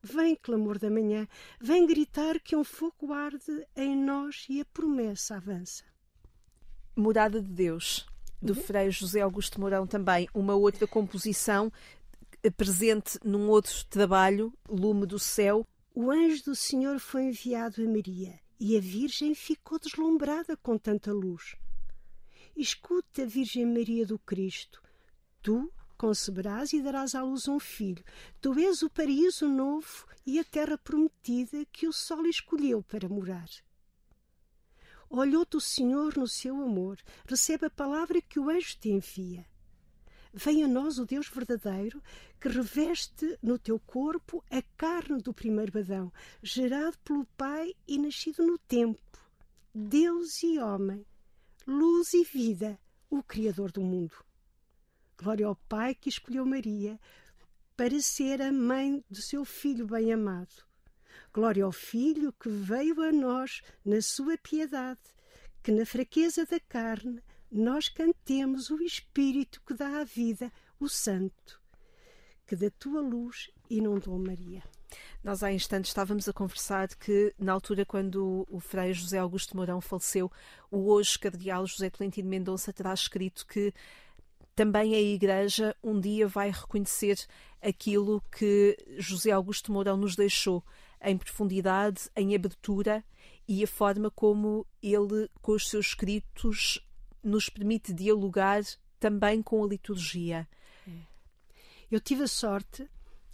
Vem, 0.01 0.35
clamor 0.35 0.77
da 0.77 0.89
manhã, 0.89 1.27
vem 1.59 1.85
gritar 1.85 2.39
que 2.39 2.55
um 2.55 2.63
fogo 2.63 3.11
arde 3.11 3.67
em 3.75 3.95
nós 3.97 4.45
e 4.47 4.61
a 4.61 4.65
promessa 4.65 5.35
avança. 5.35 5.83
Morada 6.95 7.41
de 7.41 7.49
Deus, 7.49 8.07
do 8.41 8.53
uhum. 8.53 8.63
Frei 8.63 8.91
José 8.91 9.21
Augusto 9.21 9.59
Mourão, 9.59 9.85
também 9.85 10.29
uma 10.33 10.55
outra 10.55 10.87
composição 10.87 11.71
presente 12.55 13.19
num 13.23 13.49
outro 13.49 13.85
trabalho, 13.85 14.53
Lume 14.69 15.05
do 15.05 15.17
Céu. 15.17 15.67
O 15.93 16.11
anjo 16.11 16.43
do 16.45 16.55
Senhor 16.55 16.99
foi 16.99 17.23
enviado 17.23 17.83
a 17.83 17.87
Maria 17.87 18.39
e 18.59 18.77
a 18.77 18.79
Virgem 18.79 19.33
ficou 19.33 19.79
deslumbrada 19.79 20.55
com 20.57 20.77
tanta 20.77 21.11
luz. 21.11 21.55
Escuta, 22.55 23.25
Virgem 23.25 23.65
Maria 23.65 24.05
do 24.05 24.19
Cristo, 24.19 24.81
tu 25.41 25.71
conceberás 25.97 26.71
e 26.71 26.81
darás 26.81 27.15
à 27.15 27.21
luz 27.21 27.47
um 27.47 27.59
filho. 27.59 28.03
Tu 28.39 28.57
és 28.59 28.81
o 28.81 28.89
paraíso 28.89 29.47
novo 29.47 30.05
e 30.25 30.39
a 30.39 30.43
terra 30.43 30.77
prometida 30.77 31.65
que 31.71 31.87
o 31.87 31.93
sol 31.93 32.25
escolheu 32.25 32.81
para 32.83 33.09
morar. 33.09 33.49
Olhou-te 35.09 35.57
o 35.57 35.61
Senhor 35.61 36.15
no 36.15 36.27
seu 36.27 36.61
amor, 36.61 36.99
recebe 37.25 37.65
a 37.65 37.69
palavra 37.69 38.21
que 38.21 38.39
o 38.39 38.49
anjo 38.49 38.77
te 38.79 38.89
envia. 38.89 39.45
Vem 40.33 40.63
a 40.63 40.67
nós 40.67 40.99
o 40.99 41.05
Deus 41.05 41.27
verdadeiro, 41.27 42.01
que 42.39 42.47
reveste 42.47 43.37
no 43.41 43.57
teu 43.57 43.79
corpo 43.79 44.43
a 44.51 44.61
carne 44.77 45.21
do 45.21 45.33
primeiro 45.33 45.79
Adão, 45.79 46.13
gerado 46.43 46.97
pelo 46.99 47.25
Pai 47.37 47.73
e 47.87 47.97
nascido 47.97 48.45
no 48.45 48.57
tempo. 48.57 49.01
Deus 49.73 50.43
e 50.43 50.59
homem, 50.59 51.05
luz 51.65 52.13
e 52.13 52.23
vida, 52.23 52.79
o 53.09 53.23
Criador 53.23 53.71
do 53.71 53.81
mundo. 53.81 54.13
Glória 55.17 55.47
ao 55.47 55.55
Pai 55.55 55.95
que 55.95 56.09
escolheu 56.09 56.45
Maria 56.45 56.99
para 57.75 57.99
ser 57.99 58.41
a 58.41 58.51
mãe 58.51 59.03
do 59.09 59.21
seu 59.21 59.43
Filho 59.43 59.87
bem-amado. 59.87 60.63
Glória 61.33 61.63
ao 61.63 61.71
Filho 61.71 62.31
que 62.33 62.49
veio 62.49 63.01
a 63.01 63.11
nós 63.11 63.61
na 63.83 64.01
sua 64.01 64.37
piedade, 64.37 64.99
que 65.63 65.71
na 65.71 65.85
fraqueza 65.85 66.45
da 66.45 66.59
carne 66.59 67.21
nós 67.51 67.89
cantemos 67.89 68.69
o 68.69 68.81
Espírito 68.81 69.61
que 69.65 69.73
dá 69.73 69.99
a 69.99 70.03
vida, 70.03 70.51
o 70.79 70.87
Santo, 70.87 71.61
que 72.45 72.55
da 72.55 72.69
tua 72.69 73.01
luz 73.01 73.49
inundou 73.69 74.17
Maria. 74.17 74.63
Nós 75.23 75.43
há 75.43 75.51
instantes 75.51 75.89
estávamos 75.89 76.27
a 76.27 76.33
conversar 76.33 76.87
que, 76.95 77.33
na 77.37 77.53
altura, 77.53 77.85
quando 77.85 78.47
o 78.49 78.59
Frei 78.59 78.93
José 78.93 79.19
Augusto 79.19 79.55
Mourão 79.55 79.81
faleceu, 79.81 80.31
o 80.71 80.91
hoje 80.91 81.19
Cardeal 81.19 81.67
José 81.67 81.89
Tolentino 81.89 82.29
Mendonça 82.29 82.73
terá 82.73 82.93
escrito 82.93 83.45
que 83.45 83.73
também 84.55 84.95
a 84.95 84.99
Igreja 84.99 85.75
um 85.83 85.99
dia 85.99 86.27
vai 86.27 86.51
reconhecer 86.51 87.17
aquilo 87.61 88.21
que 88.31 88.77
José 88.97 89.31
Augusto 89.31 89.71
Mourão 89.71 89.97
nos 89.97 90.15
deixou 90.15 90.63
em 91.01 91.17
profundidade, 91.17 92.09
em 92.15 92.35
abertura 92.35 93.03
e 93.47 93.63
a 93.63 93.67
forma 93.67 94.11
como 94.11 94.65
ele, 94.81 95.29
com 95.41 95.53
os 95.53 95.69
seus 95.69 95.87
escritos, 95.87 96.85
nos 97.23 97.49
permite 97.49 97.93
dialogar 97.93 98.61
também 98.99 99.41
com 99.41 99.63
a 99.63 99.67
liturgia. 99.67 100.47
Eu 101.91 101.99
tive 101.99 102.23
a 102.23 102.27
sorte 102.27 102.87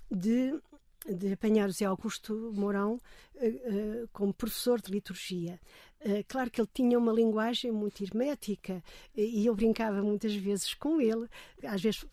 de, 0.10 0.58
de 1.06 1.34
apanhar 1.34 1.68
o 1.68 1.72
Zé 1.72 1.86
Augusto 1.86 2.54
Mourão 2.56 3.02
uh, 3.36 4.04
uh, 4.04 4.10
como 4.14 4.34
professor 4.34 4.80
de 4.80 4.92
liturgia. 4.92 5.60
Uh, 6.00 6.24
claro 6.28 6.50
que 6.50 6.62
ele 6.62 6.70
tinha 6.74 6.98
uma 6.98 7.12
linguagem 7.12 7.72
muito 7.72 8.02
hermética 8.02 8.82
e 9.14 9.46
eu 9.46 9.54
brincava 9.54 10.02
muitas 10.02 10.34
vezes 10.36 10.74
com 10.74 11.02
ele, 11.02 11.28
às 11.64 11.82
vezes 11.82 12.06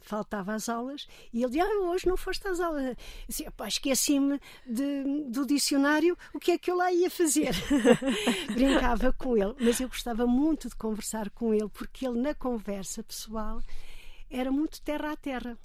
faltava 0.00 0.54
às 0.54 0.68
aulas 0.68 1.06
e 1.32 1.38
ele 1.38 1.46
dizia, 1.46 1.64
ah, 1.64 1.90
hoje 1.90 2.06
não 2.06 2.16
foste 2.16 2.46
às 2.48 2.60
aulas. 2.60 2.96
Esqueci-me 3.66 4.40
do 5.28 5.46
dicionário, 5.46 6.16
o 6.34 6.38
que 6.38 6.52
é 6.52 6.58
que 6.58 6.70
eu 6.70 6.76
lá 6.76 6.92
ia 6.92 7.10
fazer? 7.10 7.54
Brincava 8.54 9.12
com 9.12 9.36
ele, 9.36 9.54
mas 9.60 9.80
eu 9.80 9.88
gostava 9.88 10.26
muito 10.26 10.68
de 10.68 10.76
conversar 10.76 11.30
com 11.30 11.54
ele, 11.54 11.68
porque 11.68 12.06
ele, 12.06 12.20
na 12.20 12.34
conversa 12.34 13.02
pessoal, 13.02 13.62
era 14.30 14.50
muito 14.50 14.80
terra 14.82 15.12
a 15.12 15.16
terra. 15.16 15.58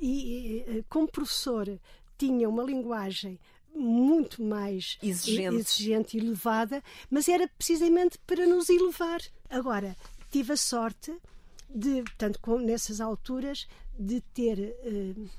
E, 0.00 0.64
e 0.68 0.84
como 0.88 1.08
professor, 1.08 1.80
tinha 2.16 2.48
uma 2.48 2.62
linguagem 2.62 3.38
muito 3.74 4.42
mais 4.42 4.98
exigente. 5.02 5.56
exigente 5.56 6.16
e 6.16 6.20
elevada, 6.20 6.82
mas 7.10 7.28
era 7.28 7.46
precisamente 7.48 8.18
para 8.26 8.46
nos 8.46 8.68
elevar. 8.68 9.20
Agora, 9.48 9.96
tive 10.30 10.52
a 10.52 10.56
sorte 10.56 11.16
de, 11.68 12.02
portanto, 12.02 12.40
com, 12.40 12.58
nessas 12.58 13.00
alturas, 13.00 13.66
de 13.98 14.20
ter 14.20 14.58
uh, 14.58 15.30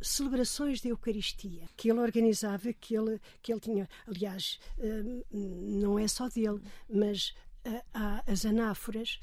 celebrações 0.00 0.80
de 0.80 0.88
Eucaristia 0.88 1.68
que 1.76 1.90
ele 1.90 2.00
organizava, 2.00 2.72
que 2.72 2.96
ele, 2.96 3.20
que 3.42 3.52
ele 3.52 3.60
tinha. 3.60 3.88
Aliás, 4.06 4.58
uh, 4.78 5.24
não 5.30 5.98
é 5.98 6.08
só 6.08 6.28
dele, 6.28 6.60
mas 6.88 7.34
há 7.92 8.22
as 8.26 8.46
anáforas 8.46 9.18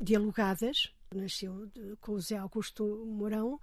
dialogadas. 0.00 0.92
Nasceu 1.14 1.68
com 2.00 2.12
o 2.12 2.20
Zé 2.20 2.38
Augusto 2.38 3.04
Mourão, 3.04 3.60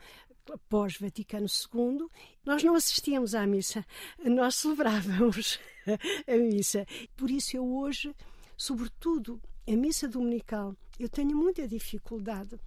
pós-Vaticano 0.69 1.45
II, 1.45 2.07
nós 2.45 2.63
não 2.63 2.75
assistíamos 2.75 3.35
à 3.35 3.45
missa, 3.45 3.85
nós 4.23 4.55
celebrávamos 4.55 5.59
a 6.27 6.37
missa. 6.37 6.85
Por 7.15 7.29
isso 7.29 7.57
eu 7.57 7.77
hoje, 7.77 8.15
sobretudo 8.57 9.41
a 9.69 9.77
missa 9.77 10.07
dominical, 10.07 10.75
eu 10.99 11.07
tenho 11.07 11.35
muita 11.35 11.67
dificuldade 11.67 12.59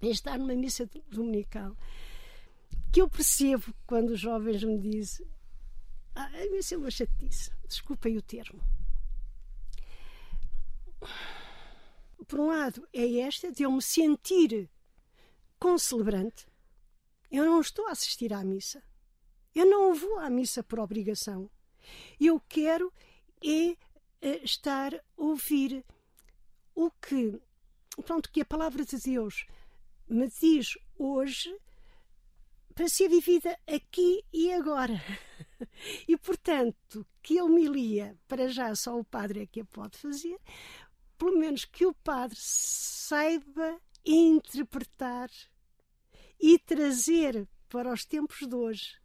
em 0.00 0.10
estar 0.10 0.38
numa 0.38 0.54
missa 0.54 0.88
dominical 1.08 1.76
que 2.92 3.02
eu 3.02 3.08
percebo 3.08 3.74
quando 3.86 4.10
os 4.10 4.20
jovens 4.20 4.62
me 4.62 4.78
dizem 4.78 5.26
ah, 6.14 6.26
a 6.26 6.50
missa 6.50 6.76
é 6.76 6.78
uma 6.78 6.90
chatice, 6.90 7.50
desculpem 7.66 8.16
o 8.16 8.22
termo. 8.22 8.62
Por 12.28 12.38
um 12.38 12.46
lado, 12.46 12.86
é 12.92 13.18
esta 13.18 13.50
de 13.50 13.64
eu 13.64 13.72
me 13.72 13.82
sentir 13.82 14.70
concelebrante. 15.58 16.46
Eu 17.30 17.44
não 17.44 17.60
estou 17.60 17.88
a 17.88 17.90
assistir 17.90 18.32
à 18.32 18.44
missa. 18.44 18.80
Eu 19.54 19.66
não 19.66 19.92
vou 19.92 20.20
à 20.20 20.30
missa 20.30 20.62
por 20.62 20.78
obrigação. 20.78 21.50
Eu 22.20 22.40
quero 22.48 22.92
é 23.42 23.76
eh, 24.22 24.40
estar 24.42 24.94
a 24.94 25.02
ouvir 25.16 25.84
o 26.74 26.90
que, 26.90 27.40
pronto, 28.04 28.30
que 28.30 28.40
a 28.40 28.44
palavra 28.44 28.84
de 28.84 28.98
Deus 28.98 29.46
me 30.08 30.28
diz 30.28 30.76
hoje 30.98 31.54
para 32.74 32.88
ser 32.88 33.08
vivida 33.08 33.56
aqui 33.66 34.24
e 34.32 34.52
agora. 34.52 35.00
E, 36.06 36.16
portanto, 36.16 37.06
que 37.22 37.38
a 37.38 37.44
homilia, 37.44 38.18
para 38.28 38.48
já 38.48 38.74
só 38.74 38.98
o 38.98 39.04
padre 39.04 39.42
é 39.42 39.46
que 39.46 39.60
a 39.60 39.64
pode 39.64 39.96
fazer, 39.96 40.38
pelo 41.16 41.38
menos 41.38 41.64
que 41.64 41.86
o 41.86 41.94
padre 41.94 42.36
saiba 42.38 43.80
interpretar 44.04 45.30
e 46.38 46.58
trazer 46.58 47.48
para 47.68 47.92
os 47.92 48.04
tempos 48.04 48.46
de 48.46 48.54
hoje 48.54 49.00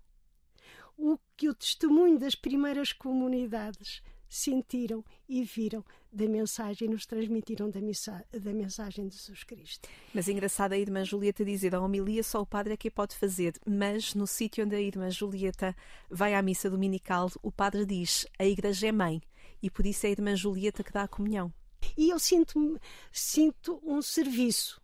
o 0.98 1.18
que 1.38 1.48
o 1.48 1.56
testemunho 1.56 2.20
das 2.20 2.36
primeiras 2.36 2.92
comunidades 2.92 4.04
sentiram 4.30 5.04
e 5.28 5.44
viram 5.44 5.84
da 6.14 6.28
mensagem 6.28 6.88
e 6.88 6.92
nos 6.92 7.06
transmitiram 7.06 7.70
da, 7.70 7.82
missa, 7.82 8.24
da 8.32 8.54
mensagem 8.54 9.08
de 9.08 9.16
Jesus 9.16 9.44
Cristo. 9.44 9.90
Mas 10.14 10.30
é 10.30 10.32
engraçado 10.32 10.74
a 10.74 10.78
irmã 10.78 11.04
Julieta 11.04 11.44
dizer 11.44 11.74
a 11.74 11.82
homilia 11.82 12.24
só 12.24 12.40
o 12.40 12.46
padre 12.46 12.74
é 12.74 12.78
que 12.78 12.92
pode 12.92 13.16
fazer, 13.16 13.60
mas 13.66 14.14
no 14.14 14.28
sítio 14.28 14.64
onde 14.64 14.76
a 14.76 14.82
irmã 14.82 15.10
Julieta 15.10 15.76
vai 16.10 16.36
à 16.36 16.42
missa 16.42 16.70
dominical, 16.70 17.32
o 17.42 17.52
padre 17.52 17.86
diz 17.86 18.28
a 18.38 18.46
igreja 18.46 18.88
é 18.88 18.92
mãe 18.92 19.20
e 19.62 19.70
por 19.70 19.86
isso 19.86 20.06
é 20.06 20.10
a 20.10 20.12
irmã 20.12 20.36
Julieta 20.36 20.84
que 20.84 20.94
dá 20.94 21.04
a 21.04 21.08
comunhão. 21.08 21.52
E 21.98 22.10
eu 22.10 22.20
sinto, 22.20 22.80
sinto 23.12 23.82
um 23.84 24.02
serviço. 24.02 24.80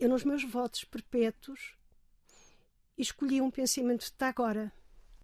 Eu, 0.00 0.08
nos 0.08 0.24
meus 0.24 0.42
votos 0.42 0.84
perpétuos, 0.84 1.76
escolhi 2.96 3.40
um 3.42 3.50
pensamento 3.50 4.06
de 4.06 4.24
agora. 4.24 4.72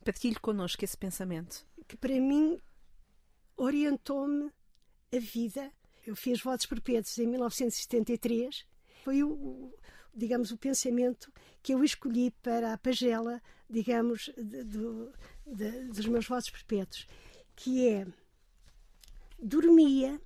Partilhe 0.05 0.39
connosco 0.39 0.85
esse 0.85 0.97
pensamento 0.97 1.67
que 1.91 1.97
para 1.97 2.21
mim 2.21 2.57
orientou-me 3.57 4.53
a 5.13 5.19
vida. 5.19 5.73
Eu 6.07 6.15
fiz 6.15 6.41
votos 6.41 6.65
perpétuos 6.67 7.19
em 7.19 7.27
1973. 7.27 8.65
Foi 9.03 9.25
o, 9.25 9.75
digamos, 10.15 10.53
o 10.53 10.57
pensamento 10.57 11.33
que 11.61 11.75
eu 11.75 11.83
escolhi 11.83 12.31
para 12.43 12.73
a 12.73 12.79
pagela, 12.79 13.43
digamos, 13.69 14.31
de, 14.37 14.63
de, 14.63 15.13
de, 15.45 15.89
dos 15.89 16.07
meus 16.07 16.29
votos 16.29 16.49
perpétuos, 16.49 17.09
que 17.57 17.89
é 17.89 18.07
dormia 19.37 20.21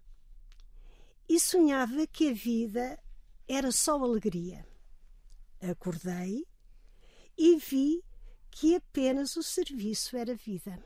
e 1.27 1.41
sonhava 1.41 2.07
que 2.07 2.29
a 2.29 2.35
vida 2.35 3.03
era 3.49 3.73
só 3.73 3.99
alegria. 4.03 4.67
Acordei 5.63 6.47
e 7.39 7.57
vi 7.57 8.05
que 8.51 8.75
apenas 8.75 9.35
o 9.37 9.43
serviço 9.43 10.15
era 10.15 10.35
vida 10.35 10.79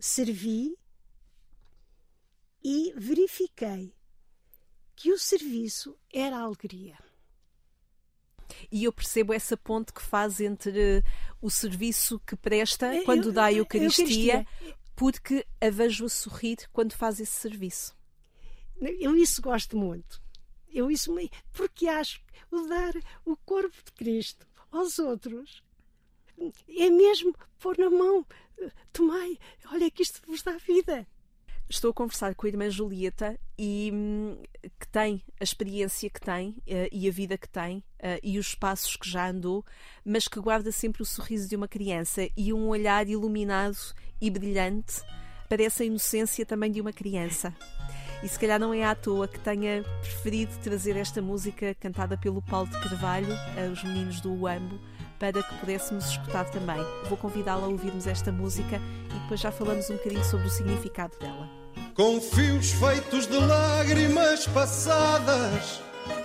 servi 0.00 0.76
e 2.64 2.92
verifiquei 2.96 3.94
que 4.96 5.12
o 5.12 5.18
serviço 5.18 5.96
era 6.12 6.38
alegria. 6.38 6.98
E 8.70 8.84
eu 8.84 8.92
percebo 8.92 9.32
essa 9.32 9.56
ponte 9.56 9.92
que 9.92 10.02
faz 10.02 10.40
entre 10.40 11.02
o 11.40 11.48
serviço 11.48 12.18
que 12.20 12.34
presta 12.34 13.02
quando 13.04 13.28
eu, 13.28 13.32
dá 13.32 13.44
a 13.46 13.52
Eucaristia, 13.52 14.06
Eucaristia, 14.06 14.46
porque 14.96 15.46
a 15.60 15.70
vejo 15.70 16.04
a 16.04 16.08
sorrir 16.08 16.68
quando 16.72 16.92
faz 16.94 17.20
esse 17.20 17.32
serviço. 17.32 17.96
Eu 18.98 19.16
isso 19.16 19.40
gosto 19.40 19.76
muito. 19.76 20.20
Eu 20.68 20.90
isso 20.90 21.14
porque 21.52 21.88
acho 21.88 22.20
que 22.24 22.32
o 22.50 22.66
dar 22.66 22.94
o 23.24 23.36
corpo 23.36 23.76
de 23.84 23.92
Cristo 23.92 24.46
aos 24.70 24.98
outros 24.98 25.62
é 26.68 26.90
mesmo 26.90 27.34
pôr 27.58 27.76
na 27.78 27.90
mão 27.90 28.24
tomai, 28.92 29.38
olha 29.72 29.90
que 29.90 30.02
isto 30.02 30.20
vos 30.26 30.42
dá 30.42 30.56
vida. 30.58 31.06
Estou 31.68 31.92
a 31.92 31.94
conversar 31.94 32.34
com 32.34 32.46
a 32.46 32.48
irmã 32.48 32.68
Julieta 32.68 33.38
e 33.56 33.90
hum, 33.94 34.42
que 34.78 34.88
tem 34.88 35.22
a 35.38 35.44
experiência 35.44 36.10
que 36.10 36.20
tem 36.20 36.50
uh, 36.50 36.88
e 36.90 37.08
a 37.08 37.12
vida 37.12 37.38
que 37.38 37.48
tem 37.48 37.78
uh, 37.78 38.18
e 38.24 38.40
os 38.40 38.56
passos 38.56 38.96
que 38.96 39.08
já 39.08 39.30
andou, 39.30 39.64
mas 40.04 40.26
que 40.26 40.40
guarda 40.40 40.72
sempre 40.72 41.00
o 41.00 41.06
sorriso 41.06 41.48
de 41.48 41.54
uma 41.54 41.68
criança 41.68 42.28
e 42.36 42.52
um 42.52 42.68
olhar 42.68 43.08
iluminado 43.08 43.78
e 44.20 44.28
brilhante. 44.28 45.00
Parece 45.48 45.84
a 45.84 45.86
inocência 45.86 46.44
também 46.44 46.72
de 46.72 46.80
uma 46.80 46.92
criança. 46.92 47.54
E 48.22 48.28
se 48.28 48.38
calhar 48.38 48.58
não 48.58 48.74
é 48.74 48.84
à 48.84 48.94
toa 48.94 49.28
que 49.28 49.38
tenha 49.38 49.84
preferido 50.02 50.58
trazer 50.58 50.96
esta 50.96 51.22
música 51.22 51.74
cantada 51.76 52.18
pelo 52.18 52.42
Paulo 52.42 52.68
de 52.68 52.80
Carvalho, 52.80 53.32
uh, 53.32 53.70
Os 53.70 53.84
Meninos 53.84 54.20
do 54.20 54.32
Uambo, 54.32 54.80
para 55.20 55.42
que 55.42 55.54
pudéssemos 55.56 56.06
escutar 56.06 56.46
também. 56.46 56.82
Vou 57.06 57.16
convidá-la 57.16 57.66
a 57.66 57.68
ouvirmos 57.68 58.06
esta 58.06 58.32
música 58.32 58.80
e 59.14 59.18
depois 59.20 59.38
já 59.38 59.52
falamos 59.52 59.88
um 59.90 59.96
bocadinho 59.96 60.24
sobre 60.24 60.46
o 60.46 60.50
significado 60.50 61.16
dela. 61.20 61.48
Com 61.94 62.18
fios 62.20 62.72
feitos 62.72 63.26
de 63.26 63.36
lágrimas 63.36 64.46
passadas, 64.46 65.82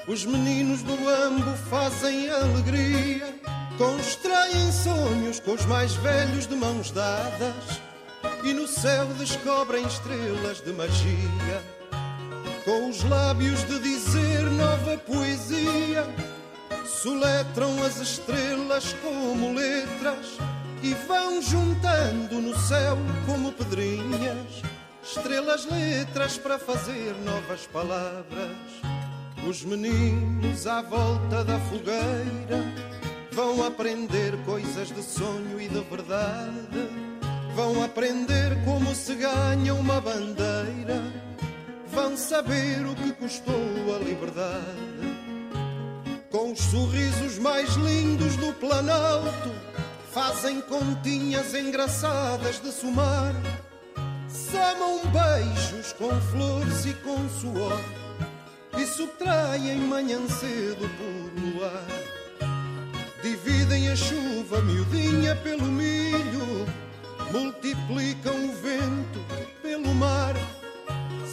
os 0.08 0.26
meninos 0.26 0.82
do 0.82 0.94
Ambo 0.94 1.52
fazem 1.70 2.30
alegria, 2.30 3.36
constroem 3.78 4.72
sonhos 4.72 5.42
com 5.42 5.52
os 5.52 5.66
mais 5.66 5.94
velhos 5.96 6.48
de 6.48 6.56
mãos 6.56 6.90
dadas 6.92 7.82
e 8.46 8.54
no 8.54 8.66
céu 8.66 9.06
descobrem 9.20 9.86
estrelas 9.86 10.62
de 10.62 10.72
magia. 10.72 11.62
Com 12.64 12.90
os 12.90 13.04
lábios 13.04 13.64
de 13.66 13.78
dizer 13.80 14.42
nova 14.52 14.98
poesia 14.98 16.35
soletram 16.88 17.84
as 17.84 17.98
estrelas 17.98 18.94
como 19.02 19.54
letras 19.54 20.38
e 20.82 20.94
vão 21.08 21.42
juntando 21.42 22.42
no 22.42 22.58
céu 22.58 22.98
como 23.26 23.52
pedrinhas 23.52 24.64
estrelas, 25.06 25.66
letras 25.66 26.38
para 26.38 26.58
fazer 26.58 27.16
novas 27.24 27.68
palavras. 27.68 28.58
Os 29.48 29.64
meninos 29.64 30.66
à 30.66 30.82
volta 30.82 31.44
da 31.44 31.60
fogueira 31.60 32.64
vão 33.32 33.64
aprender 33.64 34.36
coisas 34.46 34.88
de 34.90 35.04
sonho 35.04 35.62
e 35.62 35.68
de 35.68 35.82
verdade. 35.82 36.90
Vão 37.54 37.84
aprender 37.84 38.58
como 38.66 38.94
se 38.96 39.16
ganha 39.16 39.74
uma 39.76 40.02
bandeira. 40.02 41.02
Vão 41.88 42.18
saber 42.18 42.86
o 42.86 42.96
que 42.96 43.14
custou 43.14 43.96
a 43.96 44.00
liberdade. 44.00 44.95
Os 46.56 46.62
sorrisos 46.72 47.38
mais 47.38 47.76
lindos 47.76 48.38
do 48.38 48.54
Planalto, 48.54 49.52
fazem 50.14 50.62
continhas 50.62 51.54
engraçadas 51.54 52.62
de 52.62 52.72
somar. 52.72 53.34
Samam 54.30 55.02
beijos 55.12 55.92
com 55.92 56.10
flores 56.32 56.86
e 56.86 56.94
com 56.94 57.28
suor 57.28 57.84
e 58.78 58.86
subtraem 58.86 59.82
manhã 59.82 60.26
cedo 60.30 60.90
por 60.98 61.42
no 61.42 61.62
ar. 61.66 61.88
Dividem 63.22 63.90
a 63.90 63.96
chuva 63.98 64.62
miudinha 64.62 65.36
pelo 65.36 65.66
milho, 65.66 66.66
multiplicam 67.34 68.34
o 68.34 68.54
vento 68.54 69.20
pelo 69.62 69.94
mar, 69.94 70.36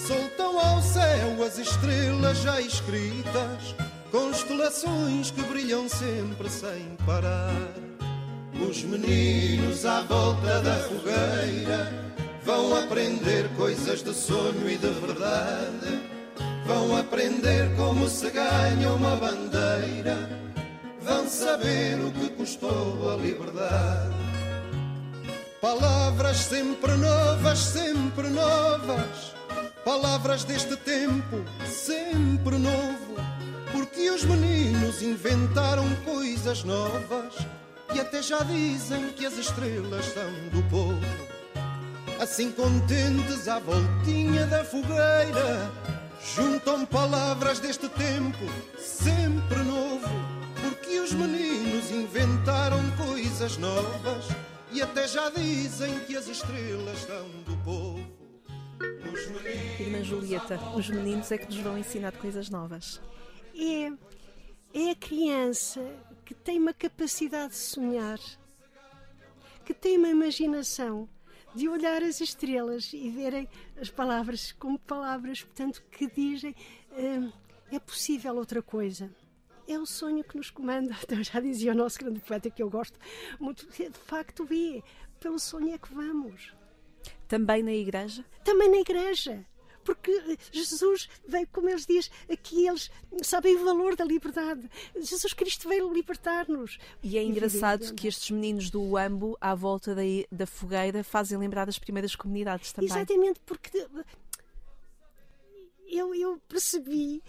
soltam 0.05 0.59
ao 0.59 0.83
céu 0.83 1.45
as 1.47 1.59
estrelas 1.59 2.39
já 2.39 2.61
escritas, 2.61 3.77
constelações 4.13 5.33
que 5.33 5.43
brilham 5.43 5.89
sempre 5.89 6.49
sem 6.49 6.97
parar. 7.05 7.73
Os 8.69 8.85
meninos 8.85 9.85
à 9.85 10.03
volta 10.03 10.61
da 10.61 10.77
fogueira 10.77 11.93
vão 12.45 12.77
aprender 12.77 13.49
coisas 13.57 14.05
de 14.05 14.15
sonho 14.15 14.71
e 14.71 14.77
de 14.77 14.91
verdade 14.91 16.13
Vão 16.65 16.97
aprender 16.97 17.75
como 17.77 18.09
se 18.09 18.31
ganha 18.31 18.93
uma 18.93 19.17
bandeira, 19.17 20.17
vão 21.01 21.29
saber 21.29 21.99
o 22.01 22.11
que 22.13 22.29
custou 22.31 23.11
a 23.13 23.17
liberdade. 23.17 24.15
Palavras 25.61 26.37
sempre 26.37 26.93
novas, 26.93 27.59
sempre 27.59 28.29
novas, 28.29 29.35
palavras 29.85 30.45
deste 30.45 30.77
tempo, 30.77 31.45
sempre 31.67 32.57
novo, 32.57 33.02
porque 33.93 34.11
os 34.11 34.25
meninos 34.25 35.03
inventaram 35.03 35.85
coisas 35.97 36.65
novas 36.65 37.35
e 37.95 38.01
até 38.01 38.23
já 38.23 38.43
dizem 38.43 39.11
que 39.11 39.27
as 39.27 39.37
estrelas 39.37 40.07
são 40.07 40.33
do 40.49 40.63
povo. 40.71 40.99
Assim 42.19 42.51
contentes 42.53 43.47
à 43.49 43.59
voltinha 43.59 44.47
da 44.47 44.65
fogueira, 44.65 45.71
Juntam 46.35 46.87
palavras 46.87 47.59
deste 47.59 47.87
tempo, 47.91 48.39
sempre 48.79 49.59
novo, 49.59 50.09
porque 50.63 50.99
os 51.01 51.13
meninos 51.13 51.91
inventaram 51.91 52.81
coisas 52.97 53.59
novas 53.59 54.25
e 54.73 54.81
até 54.81 55.07
já 55.07 55.29
dizem 55.29 55.99
que 56.07 56.17
as 56.17 56.29
estrelas 56.29 56.99
são 57.01 57.29
do 57.45 57.57
povo. 57.63 58.07
Irmã 59.79 60.03
Julieta, 60.03 60.59
os 60.75 60.89
meninos 60.89 61.31
é 61.31 61.37
que 61.37 61.47
nos 61.47 61.59
vão 61.59 61.77
ensinar 61.77 62.13
coisas 62.13 62.49
novas. 62.49 62.99
É, 63.55 63.93
é 64.73 64.91
a 64.91 64.95
criança 64.95 65.81
que 66.25 66.35
tem 66.35 66.59
uma 66.59 66.73
capacidade 66.73 67.53
de 67.53 67.59
sonhar, 67.59 68.19
que 69.65 69.75
tem 69.75 69.99
uma 69.99 70.09
imaginação 70.09 71.09
de 71.55 71.69
olhar 71.69 72.03
as 72.03 72.21
estrelas 72.21 72.93
e 72.93 73.11
verem 73.11 73.49
as 73.81 73.91
palavras 73.91 74.53
como 74.53 74.79
palavras, 74.79 75.43
portanto, 75.43 75.83
que 75.91 76.11
dizem 76.11 76.55
uh, 76.93 77.33
é 77.71 77.79
possível 77.79 78.37
outra 78.37 78.63
coisa. 78.63 79.15
É 79.69 79.79
o 79.79 79.87
sonho 79.87 80.25
que 80.25 80.37
nos 80.37 80.51
comanda. 80.51 80.97
Então, 81.05 81.23
já 81.23 81.41
dizia 81.41 81.73
o 81.73 81.75
nosso 81.75 81.99
grande 81.99 82.21
poeta 82.21 82.51
que 82.51 82.63
eu 82.63 82.71
gosto 82.71 82.99
muito. 83.39 83.67
De 83.67 83.91
facto, 84.07 84.47
é. 84.51 84.83
Pelo 85.21 85.39
sonho 85.39 85.73
é 85.73 85.79
que 85.79 85.95
vamos. 85.95 86.53
Também 87.29 87.63
na 87.63 87.73
igreja? 87.73 88.25
Também 88.45 88.69
na 88.71 88.79
igreja 88.79 89.47
porque 89.85 90.39
Jesus 90.51 91.09
veio, 91.27 91.47
como 91.49 91.69
eles 91.69 91.87
diz 91.87 92.11
aqui, 92.31 92.67
eles 92.67 92.91
sabem 93.23 93.57
o 93.57 93.65
valor 93.65 93.97
da 93.97 94.05
liberdade. 94.05 94.69
Jesus 94.97 95.33
Cristo 95.33 95.69
veio 95.69 95.93
libertar-nos. 95.93 96.79
E 97.03 97.19
é 97.19 97.23
engraçado 97.23 97.95
que 97.95 98.09
estes 98.09 98.31
meninos 98.31 98.71
do 98.71 98.83
Uambo, 98.83 99.37
à 99.41 99.55
volta 99.55 99.95
da, 99.95 100.03
da 100.31 100.47
fogueira, 100.47 101.03
fazem 101.05 101.39
lembrar 101.39 101.67
das 101.67 101.79
primeiras 101.79 102.15
comunidades 102.15 102.73
também. 102.73 102.91
Exatamente, 102.91 103.41
porque 103.41 103.87
eu, 105.87 106.15
eu 106.15 106.41
percebi 106.49 107.23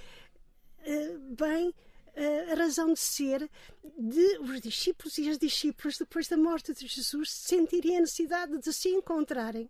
uh, 0.79 1.35
bem 1.35 1.69
uh, 1.69 2.51
a 2.51 2.55
razão 2.55 2.93
de 2.93 2.99
ser 2.99 3.49
de 3.97 4.37
os 4.39 4.61
discípulos 4.61 5.17
e 5.17 5.29
as 5.29 5.37
discípulas, 5.37 5.97
depois 5.97 6.27
da 6.27 6.37
morte 6.37 6.73
de 6.73 6.87
Jesus, 6.87 7.31
sentirem 7.31 7.97
a 7.97 8.01
necessidade 8.01 8.57
de 8.57 8.73
se 8.73 8.89
encontrarem 8.89 9.69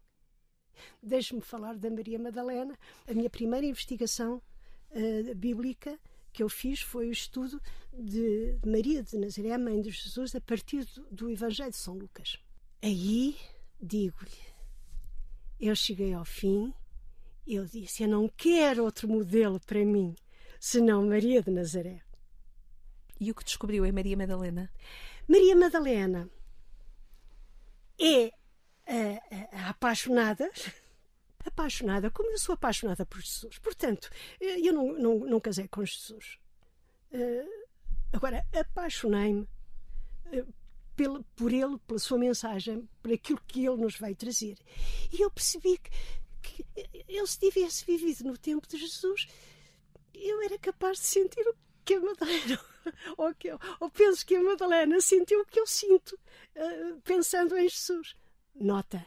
Deixe-me 1.01 1.41
falar 1.41 1.75
da 1.75 1.89
Maria 1.89 2.19
Madalena. 2.19 2.77
A 3.07 3.13
minha 3.13 3.29
primeira 3.29 3.65
investigação 3.65 4.41
uh, 4.91 5.35
bíblica 5.35 5.99
que 6.31 6.41
eu 6.41 6.49
fiz 6.49 6.81
foi 6.81 7.07
o 7.07 7.11
estudo 7.11 7.61
de 7.93 8.57
Maria 8.65 9.03
de 9.03 9.17
Nazaré, 9.17 9.55
mãe 9.57 9.79
de 9.79 9.91
Jesus, 9.91 10.35
a 10.35 10.41
partir 10.41 10.83
do, 10.85 11.03
do 11.11 11.29
Evangelho 11.29 11.69
de 11.69 11.77
São 11.77 11.95
Lucas. 11.95 12.39
Aí 12.81 13.37
digo-lhe, 13.79 14.31
eu 15.59 15.75
cheguei 15.75 16.13
ao 16.13 16.25
fim, 16.25 16.73
eu 17.45 17.65
disse: 17.65 18.03
Eu 18.03 18.09
não 18.09 18.27
quero 18.27 18.83
outro 18.83 19.07
modelo 19.07 19.59
para 19.59 19.85
mim, 19.85 20.15
senão 20.59 21.05
Maria 21.05 21.41
de 21.41 21.51
Nazaré. 21.51 22.01
E 23.19 23.29
o 23.31 23.35
que 23.35 23.43
descobriu 23.43 23.85
em 23.85 23.91
Maria 23.91 24.17
Madalena? 24.17 24.71
Maria 25.27 25.55
Madalena 25.55 26.29
é 27.99 28.33
a, 28.87 29.69
apaixonada 29.69 30.49
apaixonada, 31.45 32.09
como 32.09 32.31
eu 32.31 32.37
sou 32.37 32.53
apaixonada 32.53 33.05
por 33.05 33.21
Jesus. 33.21 33.57
Portanto, 33.59 34.09
eu 34.39 34.73
não, 34.73 34.93
não, 34.93 35.19
não 35.19 35.39
casei 35.39 35.67
com 35.67 35.85
Jesus. 35.85 36.39
Uh, 37.11 37.67
agora, 38.11 38.45
apaixonei-me 38.53 39.47
uh, 40.27 40.53
por 41.35 41.51
ele, 41.51 41.77
pela 41.85 41.99
sua 41.99 42.17
mensagem, 42.17 42.87
por 43.01 43.11
aquilo 43.11 43.41
que 43.47 43.65
ele 43.65 43.77
nos 43.77 43.97
veio 43.97 44.15
trazer. 44.15 44.57
E 45.11 45.21
eu 45.21 45.29
percebi 45.29 45.77
que, 46.41 46.63
que 46.63 47.05
eu, 47.07 47.25
se 47.27 47.39
tivesse 47.39 47.85
vivido 47.85 48.23
no 48.23 48.37
tempo 48.37 48.67
de 48.67 48.77
Jesus, 48.77 49.27
eu 50.13 50.41
era 50.43 50.57
capaz 50.57 50.99
de 50.99 51.05
sentir 51.05 51.45
o 51.47 51.55
que 51.83 51.95
a 51.95 51.99
Madalena, 51.99 52.59
ou, 53.17 53.33
que 53.33 53.51
ou 53.79 53.89
penso 53.89 54.25
que 54.25 54.35
a 54.35 54.41
Madalena 54.41 55.01
sentiu 55.01 55.41
o 55.41 55.45
que 55.45 55.59
eu 55.59 55.67
sinto, 55.67 56.17
uh, 56.55 57.01
pensando 57.01 57.57
em 57.57 57.67
Jesus. 57.67 58.15
Nota. 58.55 59.05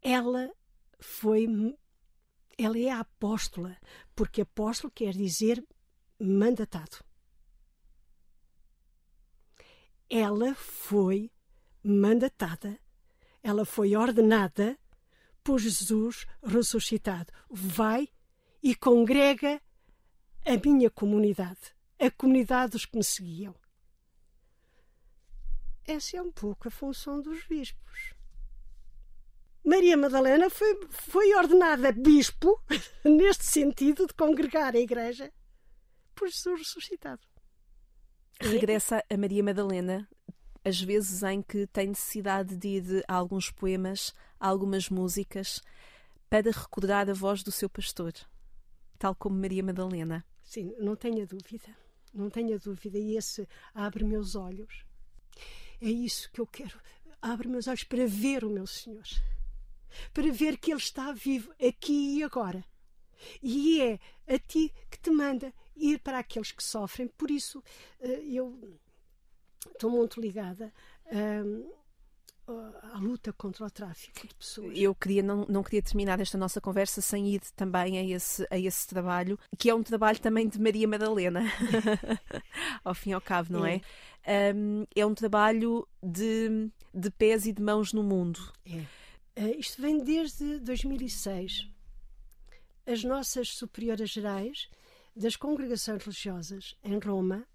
Ela 0.00 0.50
foi. 1.00 1.46
Ela 2.58 2.78
é 2.78 2.90
a 2.90 3.00
apóstola, 3.00 3.76
porque 4.14 4.40
apóstolo 4.40 4.90
quer 4.90 5.12
dizer 5.12 5.62
mandatado. 6.18 7.04
Ela 10.08 10.54
foi 10.54 11.30
mandatada, 11.82 12.78
ela 13.42 13.64
foi 13.64 13.94
ordenada 13.94 14.78
por 15.42 15.58
Jesus 15.58 16.26
ressuscitado. 16.42 17.32
Vai 17.50 18.08
e 18.62 18.74
congrega 18.74 19.60
a 20.44 20.56
minha 20.64 20.90
comunidade, 20.90 21.74
a 21.98 22.10
comunidade 22.10 22.72
dos 22.72 22.86
que 22.86 22.96
me 22.96 23.04
seguiam. 23.04 23.54
Essa 25.86 26.16
é 26.16 26.22
um 26.22 26.32
pouco 26.32 26.66
a 26.66 26.70
função 26.70 27.22
dos 27.22 27.46
bispos. 27.46 28.12
Maria 29.64 29.96
Madalena 29.96 30.50
foi, 30.50 30.80
foi 30.90 31.34
ordenada 31.34 31.92
bispo, 31.92 32.60
neste 33.04 33.44
sentido 33.44 34.06
de 34.06 34.14
congregar 34.14 34.74
a 34.74 34.80
Igreja, 34.80 35.32
por 36.12 36.28
Jesus 36.28 36.58
ressuscitado. 36.58 37.22
Regressa 38.40 39.02
a 39.08 39.16
Maria 39.16 39.44
Madalena, 39.44 40.08
as 40.64 40.80
vezes 40.80 41.22
em 41.22 41.40
que 41.40 41.68
tem 41.68 41.88
necessidade 41.88 42.56
de 42.56 42.68
ir 42.68 43.04
a 43.06 43.14
alguns 43.14 43.50
poemas, 43.50 44.12
a 44.40 44.48
algumas 44.48 44.90
músicas, 44.90 45.62
para 46.28 46.50
recordar 46.50 47.08
a 47.08 47.14
voz 47.14 47.44
do 47.44 47.52
seu 47.52 47.70
pastor, 47.70 48.12
tal 48.98 49.14
como 49.14 49.38
Maria 49.38 49.62
Madalena. 49.62 50.24
Sim, 50.42 50.74
não 50.80 50.96
tenha 50.96 51.24
dúvida, 51.24 51.76
não 52.12 52.28
tenha 52.28 52.58
dúvida, 52.58 52.98
e 52.98 53.16
esse 53.16 53.48
abre 53.72 54.04
meus 54.04 54.34
olhos 54.34 54.84
é 55.80 55.88
isso 55.88 56.30
que 56.32 56.40
eu 56.40 56.46
quero. 56.46 56.78
Abre 57.20 57.48
meus 57.48 57.66
olhos 57.66 57.84
para 57.84 58.06
ver 58.06 58.44
o 58.44 58.50
meu 58.50 58.66
Senhor, 58.66 59.06
para 60.12 60.30
ver 60.30 60.58
que 60.58 60.70
Ele 60.70 60.80
está 60.80 61.12
vivo 61.12 61.52
aqui 61.60 62.18
e 62.18 62.22
agora. 62.22 62.64
E 63.42 63.80
é 63.80 63.98
a 64.26 64.38
ti 64.38 64.72
que 64.90 64.98
te 64.98 65.10
manda 65.10 65.52
ir 65.74 65.98
para 66.00 66.18
aqueles 66.18 66.52
que 66.52 66.62
sofrem. 66.62 67.08
Por 67.08 67.30
isso, 67.30 67.62
eh, 68.00 68.22
eu 68.24 68.78
estou 69.72 69.90
muito 69.90 70.20
ligada 70.20 70.72
hum, 71.06 71.70
à 72.92 72.98
luta 72.98 73.32
contra 73.32 73.66
o 73.66 73.70
tráfico 73.70 74.26
de 74.26 74.34
pessoas. 74.34 74.72
Eu 74.76 74.94
queria, 74.94 75.22
não, 75.22 75.44
não 75.48 75.62
queria 75.62 75.82
terminar 75.82 76.20
esta 76.20 76.38
nossa 76.38 76.60
conversa 76.60 77.00
sem 77.00 77.28
ir 77.28 77.40
também 77.54 77.98
a 77.98 78.04
esse, 78.04 78.46
a 78.50 78.58
esse 78.58 78.86
trabalho, 78.86 79.38
que 79.58 79.68
é 79.68 79.74
um 79.74 79.82
trabalho 79.82 80.18
também 80.20 80.48
de 80.48 80.60
Maria 80.60 80.86
Madalena, 80.86 81.42
ao 82.84 82.94
fim 82.94 83.10
e 83.10 83.12
ao 83.12 83.20
cabo, 83.20 83.52
não 83.52 83.66
é? 83.66 83.80
É 84.22 84.52
um, 84.54 84.86
é 84.94 85.06
um 85.06 85.14
trabalho 85.14 85.86
de, 86.02 86.70
de 86.94 87.10
pés 87.10 87.46
e 87.46 87.52
de 87.52 87.62
mãos 87.62 87.92
no 87.92 88.02
mundo. 88.02 88.52
É. 88.64 88.84
Uh, 89.38 89.58
isto 89.58 89.80
vem 89.82 90.02
desde 90.02 90.58
2006. 90.60 91.68
As 92.86 93.02
nossas 93.02 93.48
superioras 93.48 94.10
gerais 94.10 94.68
das 95.14 95.34
congregações 95.34 96.02
religiosas 96.02 96.76
em 96.84 96.98
Roma 96.98 97.46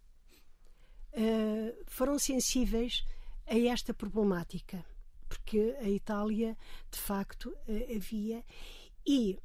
uh, 1.13 1.83
foram 1.87 2.19
sensíveis 2.19 3.05
a 3.05 3.20
esta 3.59 3.93
problemática, 3.93 4.85
porque 5.27 5.75
a 5.79 5.89
Itália, 5.89 6.57
de 6.89 6.99
facto, 6.99 7.49
uh, 7.67 7.95
havia. 7.95 8.43
E, 9.05 9.37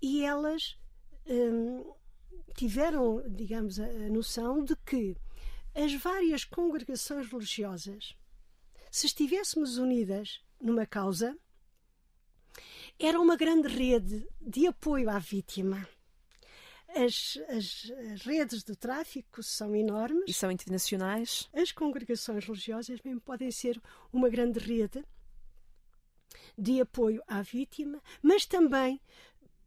e 0.00 0.24
elas 0.24 0.78
um, 1.26 1.92
tiveram, 2.54 3.22
digamos, 3.28 3.78
a, 3.80 3.84
a 3.84 4.08
noção 4.08 4.64
de 4.64 4.76
que 4.76 5.16
as 5.74 5.92
várias 5.94 6.44
congregações 6.44 7.30
religiosas, 7.30 8.16
se 8.90 9.06
estivéssemos 9.06 9.76
unidas 9.76 10.40
numa 10.60 10.86
causa, 10.86 11.36
era 12.98 13.20
uma 13.20 13.36
grande 13.36 13.68
rede 13.68 14.26
de 14.40 14.66
apoio 14.66 15.10
à 15.10 15.18
vítima. 15.18 15.86
As, 17.04 17.38
as, 17.48 17.92
as, 18.12 18.22
redes 18.22 18.62
do 18.62 18.74
tráfico 18.74 19.42
são 19.42 19.74
enormes. 19.74 20.24
E 20.26 20.32
são 20.32 20.50
internacionais. 20.50 21.48
As 21.52 21.70
congregações 21.70 22.44
religiosas 22.44 23.00
mesmo 23.04 23.20
podem 23.20 23.50
ser 23.50 23.80
uma 24.12 24.30
grande 24.30 24.58
rede 24.58 25.04
de 26.56 26.80
apoio 26.80 27.22
à 27.26 27.42
vítima, 27.42 28.02
mas 28.22 28.46
também 28.46 29.00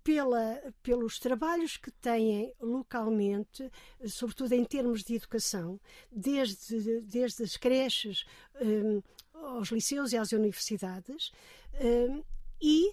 pela, 0.04 0.74
pelos 0.82 1.20
trabalhos 1.20 1.78
que 1.78 1.92
têm 1.92 2.52
localmente, 2.60 3.70
sobretudo 4.08 4.54
em 4.54 4.66
termos 4.66 5.04
de 5.04 5.16
educação, 5.16 5.80
desde, 6.12 7.02
desde 7.02 7.44
as 7.44 7.58
creches 7.58 8.26
um, 8.60 9.04
aos 9.34 9.70
liceus 9.70 10.12
e 10.12 10.18
às 10.18 10.32
universidades, 10.32 11.32
um, 11.80 12.24
e 12.60 12.92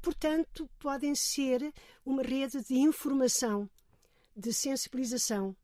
portanto, 0.00 0.68
podem 0.78 1.14
ser 1.14 1.72
uma 2.04 2.22
rede 2.22 2.62
de 2.64 2.74
informação, 2.74 3.68
de 4.36 4.52
sensibilização, 4.52 5.56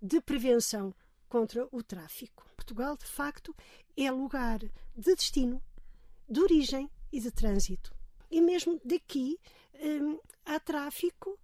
de 0.00 0.20
prevenção 0.20 0.94
contra 1.28 1.66
o 1.70 1.82
tráfico. 1.82 2.46
Portugal, 2.56 2.96
de 2.96 3.06
facto, 3.06 3.54
é 3.96 4.10
lugar 4.10 4.58
de 4.58 5.14
destino, 5.14 5.62
de 6.28 6.40
origem 6.40 6.90
e 7.12 7.20
de 7.20 7.30
trânsito. 7.30 7.94
E 8.30 8.40
mesmo 8.40 8.80
daqui 8.84 9.38
hum, 9.74 10.18
há 10.44 10.60
tráfico 10.60 11.38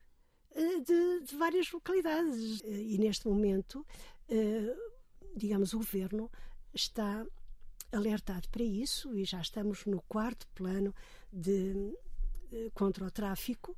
uh, 0.51 0.85
de, 0.85 1.21
de, 1.25 1.37
várias 1.37 1.71
localidades. 1.73 2.61
Uh, 2.61 2.67
e 2.67 2.99
neste 2.99 3.27
momento, 3.27 3.85
uh, 4.29 4.93
digamos, 5.37 5.73
o 5.73 5.79
governo 5.79 6.31
está 6.73 7.27
alertado 7.93 8.49
para 8.49 8.62
isso 8.62 9.17
e 9.17 9.25
já 9.25 9.41
estamos 9.41 9.85
no 9.87 10.03
quarto 10.03 10.47
plano 10.49 10.95
de 11.33 11.97
eh, 12.53 12.71
contra 12.75 13.05
o 13.05 13.11
tráfico 13.11 13.77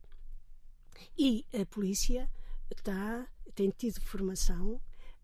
e 1.16 1.44
a 1.52 1.64
polícia 1.66 2.30
está, 2.78 3.26
tem 3.54 3.70
tido 3.70 4.00
formação 4.00 4.80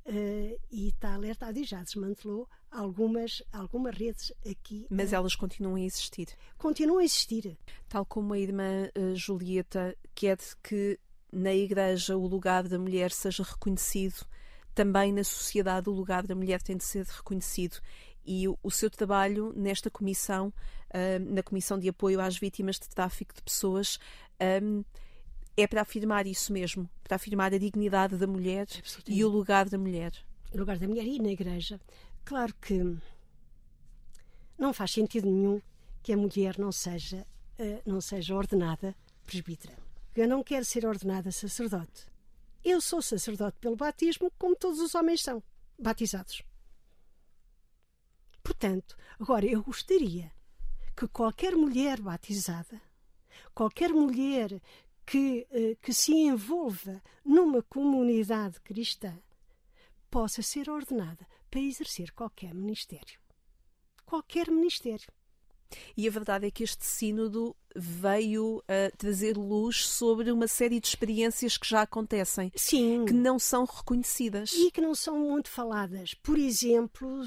uh, 0.07 0.61
e 0.71 0.89
está 0.89 1.15
alertada 1.15 1.59
e 1.59 1.65
já 1.65 1.83
desmantelou 1.83 2.49
algumas, 2.71 3.43
algumas 3.53 3.97
redes 3.97 4.33
aqui. 4.49 4.87
Mas 4.91 5.13
uh, 5.13 5.17
elas 5.17 5.37
continuam 5.37 5.77
a 5.77 5.81
existir? 5.81 6.29
Continuam 6.59 6.99
a 6.99 7.05
existir. 7.05 7.57
Tal 7.89 8.05
como 8.05 8.35
a 8.35 8.39
irmã 8.39 8.89
uh, 8.97 9.15
Julieta 9.15 9.97
quer 10.15 10.39
que 10.63 10.99
na 11.33 11.55
Igreja 11.55 12.17
o 12.17 12.27
lugar 12.27 12.69
da 12.69 12.79
mulher 12.79 13.11
seja 13.11 13.43
reconhecido, 13.43 14.27
também 14.75 15.13
na 15.13 15.25
sociedade 15.25 15.89
o 15.89 15.93
lugar 15.93 16.27
da 16.27 16.35
mulher 16.35 16.61
tem 16.63 16.77
de 16.77 16.85
ser 16.85 17.05
reconhecido 17.07 17.81
e 18.27 18.49
o, 18.49 18.59
o 18.63 18.71
seu 18.71 18.91
trabalho 18.91 19.53
nesta 19.55 19.91
comissão, 19.91 20.49
uh, 20.49 21.33
na 21.33 21.43
Comissão 21.43 21.79
de 21.79 21.89
Apoio 21.89 22.21
às 22.21 22.37
Vítimas 22.39 22.79
de 22.79 22.89
Tráfico 22.89 23.35
de 23.35 23.43
Pessoas, 23.43 23.99
um, 24.63 24.85
é 25.57 25.67
para 25.67 25.83
afirmar 25.83 26.27
isso 26.27 26.53
mesmo, 26.53 26.89
para 27.03 27.17
afirmar 27.17 27.55
a 27.55 27.59
dignidade 27.59 28.17
da 28.17 28.27
mulher 28.27 28.67
e 29.07 29.25
o 29.25 29.29
lugar 29.29 29.69
da 29.69 29.79
mulher. 29.79 30.13
O 30.53 30.59
lugar 30.59 30.79
da 30.79 30.89
mulher 30.89 31.07
e 31.07 31.19
na 31.19 31.31
Igreja. 31.31 31.81
Claro 32.25 32.55
que 32.55 32.97
não 34.59 34.73
faz 34.73 34.93
sentido 34.93 35.31
nenhum 35.31 35.61
que 36.03 36.13
a 36.13 36.17
mulher 36.17 36.59
não 36.59 36.71
seja, 36.71 37.27
uh, 37.59 37.83
não 37.85 38.01
seja 38.01 38.35
ordenada 38.35 38.95
presbítera. 39.25 39.77
Eu 40.15 40.29
não 40.29 40.43
quero 40.45 40.65
ser 40.65 40.87
ordenada 40.87 41.33
sacerdote. 41.33 42.07
Eu 42.65 42.81
sou 42.81 43.03
sacerdote 43.03 43.59
pelo 43.61 43.77
batismo, 43.77 44.31
como 44.39 44.57
todos 44.57 44.81
os 44.81 44.95
homens 44.95 45.23
são 45.23 45.43
batizados. 45.79 46.43
Portanto, 48.43 48.97
agora 49.19 49.45
eu 49.47 49.63
gostaria 49.63 50.31
que 50.97 51.09
qualquer 51.09 51.57
mulher 51.57 52.01
batizada, 52.01 52.81
qualquer 53.55 53.91
mulher 53.91 54.61
que, 55.07 55.47
eh, 55.51 55.77
que 55.81 55.93
se 55.93 56.13
envolva 56.13 57.03
numa 57.25 57.63
comunidade 57.63 58.61
cristã, 58.61 59.17
possa 60.11 60.43
ser 60.43 60.71
ordenada 60.71 61.27
para 61.51 61.61
exercer 61.61 62.13
qualquer 62.13 62.55
ministério. 62.55 63.19
Qualquer 64.05 64.51
ministério. 64.51 65.13
E 65.97 66.07
a 66.07 66.11
verdade 66.11 66.47
é 66.47 66.51
que 66.51 66.63
este 66.63 66.85
sínodo 66.85 67.57
veio 67.75 68.63
a 68.69 68.97
trazer 68.97 69.37
luz 69.37 69.87
sobre 69.87 70.31
uma 70.31 70.47
série 70.47 70.79
de 70.79 70.87
experiências 70.87 71.57
que 71.57 71.69
já 71.69 71.83
acontecem. 71.83 72.53
Sim. 72.55 73.05
Que 73.05 73.13
não 73.13 73.39
são 73.39 73.65
reconhecidas. 73.65 74.53
E 74.53 74.71
que 74.71 74.81
não 74.81 74.95
são 74.95 75.19
muito 75.19 75.51
faladas. 75.51 76.15
Por 76.15 76.39
exemplo, 76.39 77.25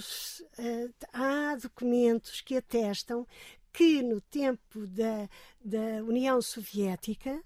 eh, 0.57 0.89
há 1.11 1.55
documentos 1.55 2.39
que 2.41 2.55
atestam 2.55 3.27
que 3.73 4.01
no 4.01 4.21
tempo 4.21 4.87
da, 4.87 5.29
da 5.63 6.03
União 6.03 6.41
Soviética 6.41 7.43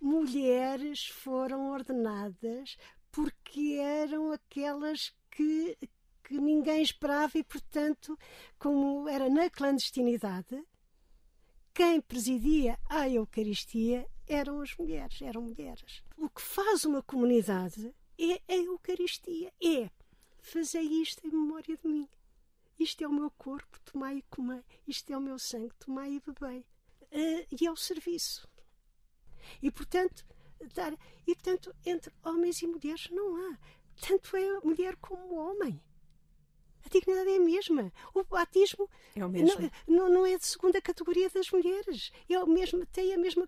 mulheres 0.00 1.08
foram 1.08 1.70
ordenadas 1.70 2.76
porque 3.10 3.78
eram 3.80 4.32
aquelas 4.32 5.12
que, 5.30 5.76
que 6.24 6.38
ninguém 6.38 6.82
esperava 6.82 7.38
e, 7.38 7.44
portanto, 7.44 8.18
como 8.58 9.08
era 9.08 9.28
na 9.28 9.50
clandestinidade, 9.50 10.62
quem 11.74 12.00
presidia 12.00 12.78
a 12.88 13.08
Eucaristia 13.08 14.06
eram 14.26 14.60
as 14.60 14.76
mulheres, 14.76 15.22
eram 15.22 15.42
mulheres. 15.42 16.02
O 16.16 16.28
que 16.28 16.42
faz 16.42 16.84
uma 16.84 17.02
comunidade 17.02 17.94
é 18.18 18.40
a 18.48 18.56
Eucaristia, 18.56 19.52
é 19.62 19.90
fazer 20.40 20.80
isto 20.80 21.26
em 21.26 21.30
memória 21.30 21.76
de 21.76 21.86
mim. 21.86 22.08
Isto 22.78 23.02
é 23.02 23.08
o 23.08 23.12
meu 23.12 23.30
corpo, 23.30 23.80
tomai 23.84 24.18
e 24.18 24.22
comei. 24.22 24.62
Isto 24.86 25.12
é 25.12 25.16
o 25.16 25.20
meu 25.20 25.38
sangue, 25.38 25.74
tomai 25.78 26.12
e 26.12 26.20
bebei. 26.20 26.64
Uh, 27.10 27.46
e 27.60 27.66
é 27.66 27.70
o 27.70 27.76
serviço. 27.76 28.48
E 29.62 29.70
portanto, 29.70 30.24
dar, 30.74 30.92
e 31.26 31.34
portanto, 31.34 31.74
entre 31.84 32.12
homens 32.24 32.60
e 32.62 32.66
mulheres 32.66 33.08
não 33.10 33.36
há. 33.36 33.58
Tanto 34.00 34.36
é 34.36 34.60
mulher 34.60 34.96
como 34.96 35.36
homem. 35.36 35.80
A 36.84 36.88
dignidade 36.88 37.30
é 37.30 37.36
a 37.36 37.40
mesma. 37.40 37.92
O 38.14 38.24
batismo 38.24 38.88
é 39.14 39.24
o 39.24 39.28
mesmo. 39.28 39.70
Não, 39.86 40.08
não, 40.08 40.24
é 40.24 40.38
de 40.38 40.46
segunda 40.46 40.80
categoria 40.80 41.28
das 41.28 41.50
mulheres. 41.50 42.12
É 42.28 42.38
o 42.38 42.46
mesmo, 42.46 42.86
tem 42.86 43.12
a 43.12 43.18
mesma 43.18 43.46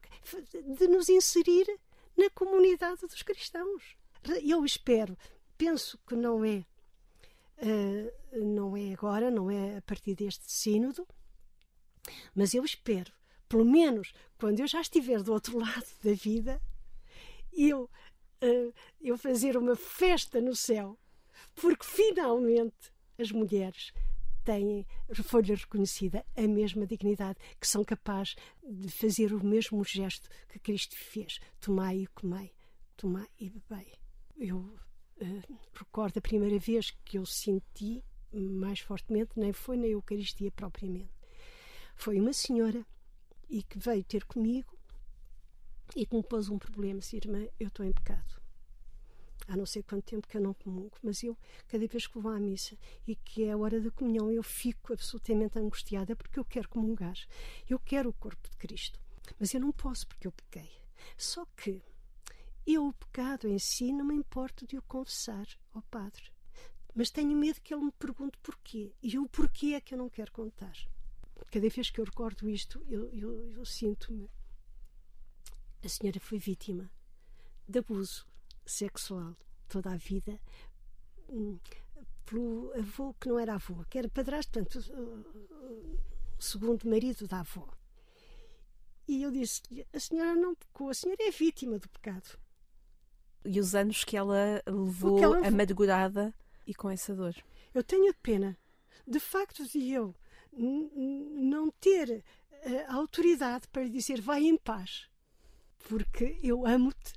de 0.77 0.89
nos 0.89 1.09
inserir 1.09 1.67
na 2.17 2.29
comunidade 2.31 3.01
dos 3.03 3.23
cristãos. 3.23 3.97
Eu 4.43 4.65
espero, 4.65 5.17
penso 5.57 5.99
que 6.07 6.15
não 6.15 6.45
é, 6.45 6.67
uh, 7.63 8.39
não 8.45 8.77
é 8.77 8.93
agora, 8.93 9.31
não 9.31 9.51
é 9.51 9.79
a 9.79 9.83
partir 9.83 10.15
deste 10.15 10.51
sínodo, 10.51 11.07
mas 12.35 12.53
eu 12.53 12.63
espero, 12.63 13.11
pelo 13.51 13.65
menos 13.65 14.13
quando 14.39 14.61
eu 14.61 14.67
já 14.67 14.81
estiver 14.81 15.23
do 15.23 15.33
outro 15.33 15.59
lado 15.59 15.87
da 16.03 16.13
vida, 16.13 16.63
eu, 17.53 17.91
uh, 18.43 18.75
eu 19.01 19.19
fazer 19.19 19.57
uma 19.57 19.75
festa 19.75 20.41
no 20.41 20.55
céu, 20.55 20.97
porque 21.57 21.85
finalmente 21.85 22.93
as 23.19 23.33
mulheres 23.33 23.93
têm, 24.45 24.87
foi-lhe 25.25 25.53
reconhecida 25.53 26.25
a 26.37 26.43
mesma 26.43 26.87
dignidade, 26.87 27.39
que 27.61 27.67
são 27.67 27.85
capazes 27.85 28.37
de 28.63 28.89
fazer 28.89 29.35
o 29.35 29.45
mesmo 29.45 29.85
gesto 29.85 30.31
que 30.49 30.61
Cristo 30.61 30.95
fez. 30.95 31.41
Tomai 31.61 32.03
e 32.03 32.07
comei, 32.07 32.55
tomai 32.97 33.27
e 33.39 33.51
bebei. 33.51 33.93
Eu 34.39 34.59
uh, 34.59 35.59
recordo 35.75 36.19
a 36.19 36.23
primeira 36.23 36.59
vez 36.59 36.93
que 37.05 37.19
eu 37.19 37.27
senti 37.27 38.03
mais 38.33 38.79
fortemente, 38.79 39.33
nem 39.37 39.53
foi 39.53 39.77
na 39.77 39.89
Eucaristia 39.89 40.53
propriamente. 40.53 41.11
Foi 41.97 42.21
uma 42.21 42.33
senhora 42.33 42.87
e 43.51 43.63
que 43.63 43.79
veio 43.79 44.05
ter 44.05 44.25
comigo 44.25 44.79
e 45.97 46.07
que 46.07 46.15
me 46.15 46.23
pôs 46.23 46.49
um 46.49 46.59
problema, 46.59 47.01
disse, 47.01 47.17
irmã, 47.17 47.47
eu 47.59 47.69
estou 47.69 47.85
em 47.85 47.93
pecado. 47.93 48.41
há 49.49 49.57
não 49.57 49.67
sei 49.67 49.83
quanto 49.83 50.05
tempo 50.05 50.29
que 50.29 50.37
eu 50.37 50.41
não 50.41 50.55
comungo, 50.55 50.97
mas 51.03 51.23
eu, 51.25 51.37
cada 51.67 51.87
vez 51.87 52.07
que 52.07 52.19
vou 52.19 52.31
à 52.31 52.39
missa 52.39 52.79
e 53.07 53.17
que 53.17 53.45
é 53.45 53.51
a 53.51 53.57
hora 53.57 53.81
da 53.81 53.91
comunhão, 53.91 54.31
eu 54.31 54.43
fico 54.43 54.93
absolutamente 54.93 55.59
angustiada 55.59 56.15
porque 56.15 56.39
eu 56.39 56.45
quero 56.45 56.69
comungar. 56.69 57.17
Eu 57.69 57.79
quero 57.81 58.11
o 58.11 58.13
corpo 58.13 58.49
de 58.49 58.57
Cristo. 58.57 59.01
Mas 59.39 59.53
eu 59.53 59.61
não 59.61 59.73
posso 59.73 60.07
porque 60.07 60.27
eu 60.27 60.33
pequei. 60.33 60.71
Só 61.17 61.45
que 61.57 61.83
eu, 62.67 62.87
o 62.87 62.93
pecado 62.93 63.49
em 63.49 63.59
si, 63.59 63.93
não 63.93 64.05
me 64.05 64.15
importo 64.15 64.67
de 64.67 64.79
o 64.79 64.83
confessar 64.83 65.47
ao 65.75 65.83
Padre. 65.83 66.31
Mas 66.95 67.11
tenho 67.11 67.37
medo 67.37 67.61
que 67.61 67.75
ele 67.75 67.85
me 67.85 67.93
pergunte 67.93 68.39
porquê. 68.43 68.93
E 69.03 69.19
o 69.19 69.29
porquê 69.29 69.75
é 69.75 69.81
que 69.81 69.95
eu 69.95 69.99
não 69.99 70.09
quero 70.09 70.31
contar. 70.31 70.77
Cada 71.51 71.69
vez 71.69 71.91
que 71.91 72.01
eu 72.01 72.05
recordo 72.05 72.49
isto, 72.49 72.85
eu, 72.89 73.09
eu, 73.13 73.51
eu 73.53 73.65
sinto-me. 73.65 74.31
A 75.83 75.89
senhora 75.89 76.21
foi 76.21 76.39
vítima 76.39 76.91
de 77.67 77.79
abuso 77.79 78.27
sexual 78.67 79.37
toda 79.69 79.93
a 79.93 79.97
vida 79.97 80.39
hum, 81.29 81.59
pelo 82.27 82.73
avô 82.79 83.15
que 83.15 83.29
não 83.29 83.39
era 83.39 83.55
avô, 83.55 83.85
que 83.89 83.99
era 83.99 84.09
padrasto, 84.09 84.53
portanto, 84.53 84.79
o 86.39 86.43
segundo 86.43 86.89
marido 86.89 87.27
da 87.27 87.41
avó. 87.41 87.69
E 89.09 89.23
eu 89.23 89.31
disse-lhe: 89.31 89.87
a 89.93 89.99
senhora 89.99 90.35
não 90.35 90.55
pecou, 90.55 90.91
a 90.91 90.95
senhora 90.95 91.23
é 91.23 91.31
vítima 91.31 91.79
do 91.79 91.89
pecado. 91.89 92.39
E 93.45 93.59
os 93.59 93.75
anos 93.75 94.05
que 94.05 94.17
ela 94.17 94.63
levou 94.67 95.19
que 95.19 95.25
ela... 95.25 95.47
amargurada 95.47 96.35
e 96.67 96.75
com 96.75 96.91
essa 96.91 97.15
dor. 97.15 97.35
Eu 97.73 97.83
tenho 97.83 98.15
pena, 98.23 98.57
de 99.07 99.19
facto, 99.19 99.67
de 99.67 99.91
eu 99.91 100.15
não 100.53 101.71
ter 101.71 102.25
eh, 102.63 102.85
a 102.89 102.95
autoridade 102.95 103.69
para 103.69 103.83
lhe 103.83 103.91
dizer 103.91 104.21
vai 104.21 104.45
em 104.45 104.57
paz, 104.57 105.09
porque 105.89 106.39
eu 106.43 106.67
amo-te 106.67 107.13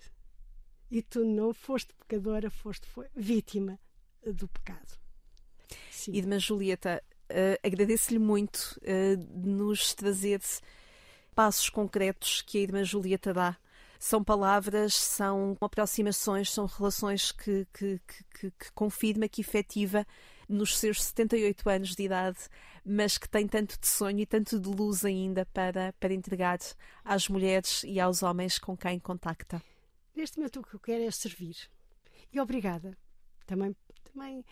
e 0.89 1.01
tu 1.01 1.25
não 1.25 1.53
foste 1.53 1.93
pecadora, 1.93 2.49
foste 2.49 2.87
vítima 3.15 3.79
do 4.25 4.47
pecado. 4.47 4.97
Sim. 5.89 6.13
Irmã 6.13 6.37
Julieta, 6.37 7.03
uh, 7.31 7.67
agradeço-lhe 7.67 8.19
muito 8.19 8.79
uh, 8.83 9.17
de 9.17 9.49
nos 9.49 9.93
trazer 9.93 10.39
passos 11.33 11.69
concretos 11.69 12.41
que 12.41 12.59
a 12.59 12.61
Irmã 12.61 12.83
Julieta 12.83 13.33
dá. 13.33 13.57
São 13.99 14.23
palavras, 14.23 14.93
são 14.93 15.57
aproximações, 15.61 16.51
são 16.51 16.65
relações 16.65 17.31
que, 17.31 17.65
que, 17.73 17.99
que, 18.39 18.51
que 18.51 18.71
confirma 18.73 19.27
que 19.27 19.41
efetiva 19.41 20.05
nos 20.47 20.77
seus 20.77 21.03
78 21.03 21.69
anos 21.69 21.95
de 21.95 22.03
idade, 22.03 22.37
mas 22.85 23.17
que 23.17 23.29
tem 23.29 23.47
tanto 23.47 23.79
de 23.79 23.87
sonho 23.87 24.19
e 24.19 24.25
tanto 24.25 24.59
de 24.59 24.69
luz 24.69 25.05
ainda 25.05 25.45
para, 25.47 25.93
para 25.99 26.13
entregar 26.13 26.59
às 27.03 27.27
mulheres 27.29 27.83
e 27.83 27.99
aos 27.99 28.23
homens 28.23 28.59
com 28.59 28.75
quem 28.75 28.99
contacta. 28.99 29.61
Neste 30.15 30.37
momento 30.37 30.59
o 30.59 30.63
que 30.63 30.75
eu 30.75 30.79
quero 30.79 31.03
é 31.03 31.11
servir. 31.11 31.55
E 32.31 32.39
obrigada. 32.39 32.97
Também, 33.45 33.75
também 34.11 34.45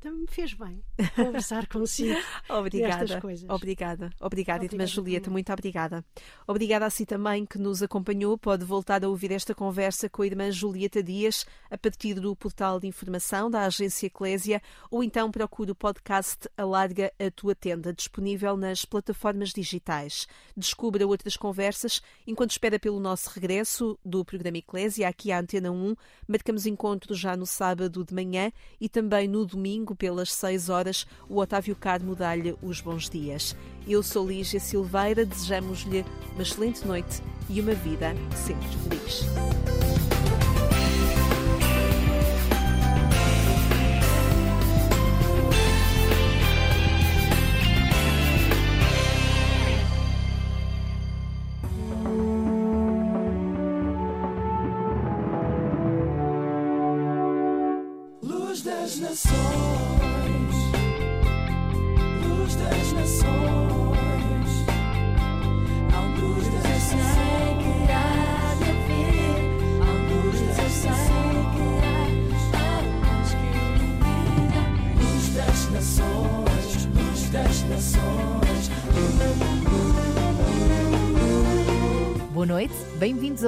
também 0.00 0.20
me 0.20 0.26
fez 0.28 0.54
bem 0.54 0.82
conversar 1.16 1.66
consigo 1.68 2.16
obrigada, 2.48 3.20
coisas. 3.20 3.48
Obrigada, 3.48 4.10
obrigada, 4.20 4.64
Irmã 4.64 4.86
Julieta, 4.86 5.24
também. 5.24 5.32
muito 5.34 5.52
obrigada. 5.52 6.04
Obrigada 6.46 6.86
a 6.86 6.90
si 6.90 7.04
também 7.04 7.44
que 7.44 7.58
nos 7.58 7.82
acompanhou. 7.82 8.38
Pode 8.38 8.64
voltar 8.64 9.04
a 9.04 9.08
ouvir 9.08 9.32
esta 9.32 9.54
conversa 9.54 10.08
com 10.08 10.22
a 10.22 10.26
Irmã 10.26 10.50
Julieta 10.50 11.02
Dias 11.02 11.44
a 11.70 11.76
partir 11.76 12.14
do 12.14 12.34
portal 12.36 12.78
de 12.78 12.86
informação 12.86 13.50
da 13.50 13.62
Agência 13.62 14.06
Eclésia 14.06 14.62
ou 14.90 15.02
então 15.02 15.30
procure 15.30 15.72
o 15.72 15.74
podcast 15.74 16.48
Alarga 16.56 17.12
a 17.18 17.30
Tua 17.30 17.54
Tenda, 17.54 17.92
disponível 17.92 18.56
nas 18.56 18.84
plataformas 18.84 19.50
digitais. 19.50 20.28
Descubra 20.56 21.06
outras 21.06 21.36
conversas 21.36 22.00
enquanto 22.26 22.52
espera 22.52 22.78
pelo 22.78 23.00
nosso 23.00 23.30
regresso 23.30 23.98
do 24.04 24.24
programa 24.24 24.58
Eclésia 24.58 25.08
aqui 25.08 25.32
à 25.32 25.40
Antena 25.40 25.72
1. 25.72 25.96
Marcamos 26.28 26.66
encontro 26.66 27.14
já 27.14 27.36
no 27.36 27.46
sábado 27.46 28.04
de 28.04 28.14
manhã 28.14 28.52
e 28.80 28.88
também 28.88 29.26
no 29.26 29.47
domingo, 29.48 29.96
pelas 29.96 30.32
6 30.32 30.68
horas, 30.68 31.06
o 31.28 31.40
Otávio 31.40 31.74
Carmo 31.74 32.14
dá-lhe 32.14 32.56
os 32.62 32.80
bons 32.80 33.08
dias. 33.08 33.56
Eu 33.86 34.02
sou 34.02 34.28
Lígia 34.28 34.60
Silveira, 34.60 35.24
desejamos-lhe 35.24 36.04
uma 36.34 36.42
excelente 36.42 36.86
noite 36.86 37.22
e 37.48 37.60
uma 37.60 37.72
vida 37.72 38.14
sempre 38.36 38.68
feliz. 38.68 40.47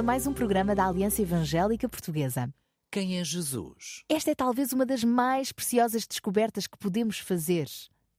A 0.01 0.03
mais 0.03 0.25
um 0.25 0.33
programa 0.33 0.73
da 0.73 0.87
Aliança 0.87 1.21
Evangélica 1.21 1.87
Portuguesa. 1.87 2.51
Quem 2.89 3.19
é 3.19 3.23
Jesus? 3.23 4.03
Esta 4.09 4.31
é 4.31 4.35
talvez 4.35 4.73
uma 4.73 4.83
das 4.83 5.03
mais 5.03 5.51
preciosas 5.51 6.07
descobertas 6.07 6.65
que 6.65 6.75
podemos 6.75 7.19
fazer. 7.19 7.67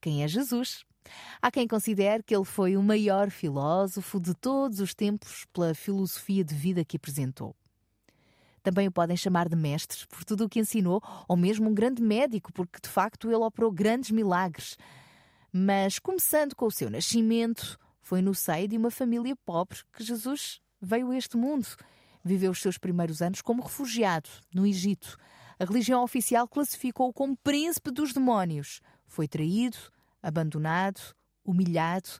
Quem 0.01 0.23
é 0.23 0.29
Jesus? 0.29 0.85
Há 1.42 1.51
quem 1.51 1.66
considere 1.66 2.23
que 2.23 2.37
ele 2.37 2.45
foi 2.45 2.77
o 2.77 2.83
maior 2.85 3.31
filósofo 3.31 4.21
de 4.21 4.33
todos 4.33 4.79
os 4.79 4.95
tempos 4.95 5.45
pela 5.53 5.75
filosofia 5.75 6.45
de 6.45 6.55
vida 6.55 6.85
que 6.85 6.97
apresentou. 6.97 7.57
Também 8.62 8.87
o 8.87 8.92
podem 8.92 9.16
chamar 9.16 9.49
de 9.49 9.57
mestre 9.57 10.07
por 10.07 10.25
tudo 10.25 10.45
o 10.45 10.49
que 10.49 10.61
ensinou, 10.61 11.03
ou 11.27 11.37
mesmo 11.37 11.68
um 11.68 11.75
grande 11.75 12.01
médico, 12.01 12.53
porque 12.53 12.79
de 12.81 12.88
facto 12.88 13.27
ele 13.27 13.42
operou 13.42 13.73
grandes 13.73 14.12
milagres. 14.12 14.79
Mas, 15.53 15.99
começando 15.99 16.55
com 16.55 16.66
o 16.66 16.71
seu 16.71 16.88
nascimento, 16.88 17.77
foi 18.01 18.23
no 18.23 18.37
seio 18.37 18.68
de 18.68 18.77
uma 18.77 18.90
família 18.92 19.35
pobre 19.45 19.81
que 19.92 20.05
Jesus 20.05 20.62
veio 20.83 21.11
a 21.11 21.16
este 21.16 21.37
mundo. 21.37 21.66
Viveu 22.25 22.51
os 22.51 22.61
seus 22.61 22.77
primeiros 22.77 23.23
anos 23.23 23.40
como 23.40 23.62
refugiado 23.62 24.29
no 24.53 24.66
Egito. 24.66 25.16
A 25.59 25.64
religião 25.64 26.03
oficial 26.03 26.49
classificou-o 26.49 27.12
como 27.12 27.37
príncipe 27.37 27.90
dos 27.90 28.12
demónios. 28.12 28.81
Foi 29.07 29.29
traído, 29.29 29.77
abandonado, 30.23 31.01
humilhado 31.45 32.11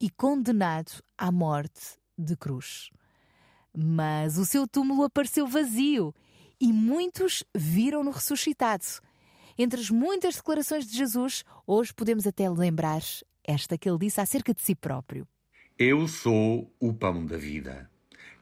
e 0.00 0.08
condenado 0.10 1.02
à 1.18 1.32
morte 1.32 1.98
de 2.16 2.36
cruz. 2.36 2.90
Mas 3.76 4.38
o 4.38 4.44
seu 4.44 4.66
túmulo 4.66 5.04
apareceu 5.04 5.46
vazio 5.46 6.14
e 6.60 6.72
muitos 6.72 7.44
viram-no 7.54 8.10
ressuscitado. 8.10 8.84
Entre 9.58 9.80
as 9.80 9.90
muitas 9.90 10.36
declarações 10.36 10.86
de 10.86 10.96
Jesus, 10.96 11.44
hoje 11.66 11.92
podemos 11.92 12.26
até 12.26 12.48
lembrar 12.48 13.02
esta 13.44 13.78
que 13.78 13.88
ele 13.88 13.98
disse 13.98 14.20
acerca 14.20 14.52
de 14.52 14.62
si 14.62 14.74
próprio: 14.74 15.26
Eu 15.78 16.06
sou 16.08 16.74
o 16.80 16.92
pão 16.92 17.24
da 17.24 17.36
vida. 17.36 17.90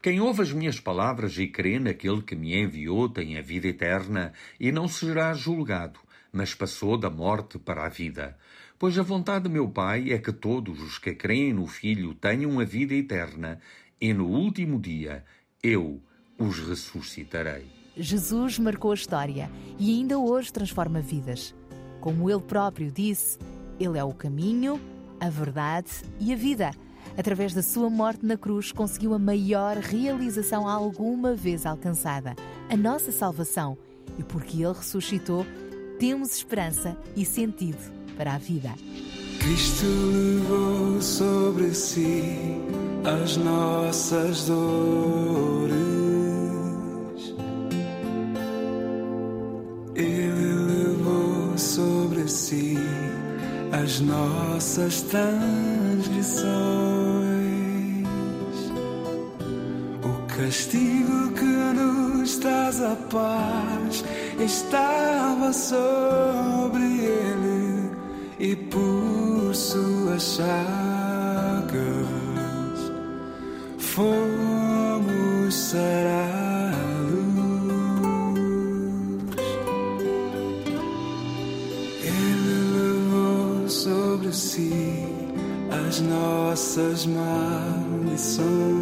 Quem 0.05 0.21
ouve 0.21 0.43
as 0.43 0.51
minhas 0.51 0.79
palavras 0.79 1.35
e 1.39 1.47
crê 1.47 1.79
naquele 1.79 2.21
que 2.21 2.35
me 2.35 2.55
enviou 2.55 3.09
tem 3.09 3.39
a 3.39 3.41
vida 3.41 3.67
eterna 3.67 4.33
e 4.59 4.71
não 4.71 4.87
será 4.87 5.33
julgado, 5.33 5.99
mas 6.31 6.53
passou 6.53 6.95
da 6.95 7.09
morte 7.09 7.57
para 7.57 7.87
a 7.87 7.89
vida. 7.89 8.37
Pois 8.77 8.99
a 8.99 9.01
vontade 9.01 9.45
de 9.45 9.49
meu 9.49 9.67
Pai 9.67 10.11
é 10.11 10.19
que 10.19 10.31
todos 10.31 10.79
os 10.79 10.99
que 10.99 11.15
creem 11.15 11.53
no 11.53 11.65
Filho 11.65 12.13
tenham 12.13 12.59
a 12.59 12.63
vida 12.63 12.93
eterna, 12.93 13.59
e 13.99 14.13
no 14.13 14.27
último 14.27 14.79
dia 14.79 15.25
eu 15.63 15.99
os 16.37 16.59
ressuscitarei. 16.59 17.65
Jesus 17.97 18.59
marcou 18.59 18.91
a 18.91 18.93
história 18.93 19.49
e 19.79 19.89
ainda 19.89 20.19
hoje 20.19 20.53
transforma 20.53 21.01
vidas. 21.01 21.55
Como 21.99 22.29
ele 22.29 22.43
próprio 22.43 22.91
disse, 22.91 23.39
ele 23.79 23.97
é 23.97 24.03
o 24.03 24.13
caminho, 24.13 24.79
a 25.19 25.31
verdade 25.31 25.89
e 26.19 26.31
a 26.31 26.35
vida. 26.35 26.69
Através 27.17 27.53
da 27.53 27.63
sua 27.63 27.89
morte 27.89 28.25
na 28.25 28.37
cruz, 28.37 28.71
conseguiu 28.71 29.13
a 29.13 29.19
maior 29.19 29.77
realização 29.77 30.67
alguma 30.67 31.33
vez 31.33 31.65
alcançada, 31.65 32.35
a 32.69 32.75
nossa 32.75 33.11
salvação. 33.11 33.77
E 34.19 34.23
porque 34.23 34.63
Ele 34.63 34.73
ressuscitou, 34.73 35.45
temos 35.97 36.35
esperança 36.35 36.97
e 37.15 37.25
sentido 37.25 37.79
para 38.17 38.33
a 38.33 38.37
vida. 38.37 38.73
Cristo 39.39 39.85
levou 39.85 41.01
sobre 41.01 41.73
si 41.73 42.57
as 43.03 43.37
nossas 43.37 44.47
dores. 44.47 45.75
Ele 49.95 50.53
levou 50.53 51.57
sobre 51.57 52.27
si 52.27 52.77
as 53.71 53.99
nossas 53.99 55.01
transgressões. 55.03 57.04
Castigo 60.55 61.31
que 61.33 61.43
nos 61.43 62.37
traz 62.37 62.81
a 62.81 62.95
paz 63.11 64.05
estava 64.39 65.51
sobre 65.51 66.83
ele 66.83 67.91
e 68.39 68.55
por 68.55 69.53
suas 69.53 70.37
chagas 70.37 71.75
fomos 73.77 75.53
sarados. 75.53 76.95
Ele 82.01 82.55
levou 82.77 83.67
sobre 83.67 84.31
si 84.31 85.05
as 85.69 85.99
nossas 85.99 87.05
maldições. 87.05 88.74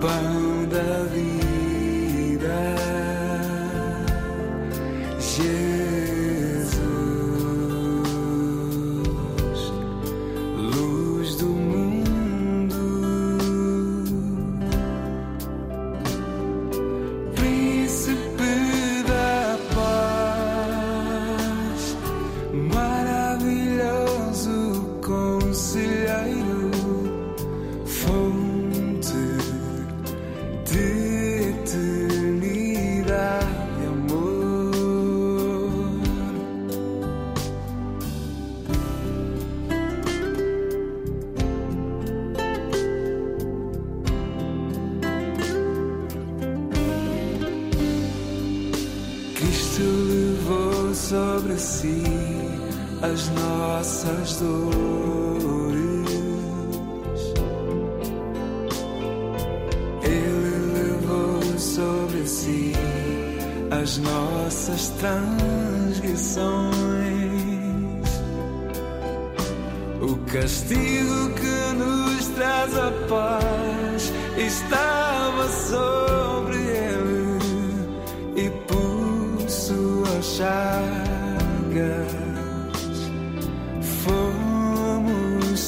Pão 0.00 0.66
da 0.68 1.04
vida. 1.12 1.27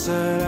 Fomos 0.00 0.39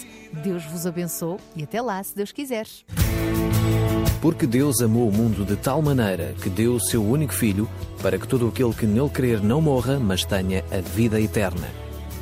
Deus 0.43 0.65
vos 0.65 0.88
abençoe 0.88 1.38
e 1.55 1.61
até 1.61 1.79
lá, 1.79 2.01
se 2.03 2.15
Deus 2.15 2.31
quiser. 2.31 2.65
Porque 4.19 4.47
Deus 4.47 4.81
amou 4.81 5.07
o 5.07 5.11
mundo 5.11 5.45
de 5.45 5.55
tal 5.55 5.84
maneira 5.84 6.34
que 6.41 6.49
deu 6.49 6.73
o 6.73 6.79
seu 6.79 7.03
único 7.03 7.34
Filho 7.34 7.69
para 8.01 8.17
que 8.17 8.27
todo 8.27 8.47
aquele 8.47 8.73
que 8.73 8.88
nele 8.88 9.09
crer 9.09 9.43
não 9.43 9.61
morra, 9.61 9.99
mas 9.99 10.25
tenha 10.25 10.63
a 10.71 10.81
vida 10.81 11.21
eterna. 11.21 11.67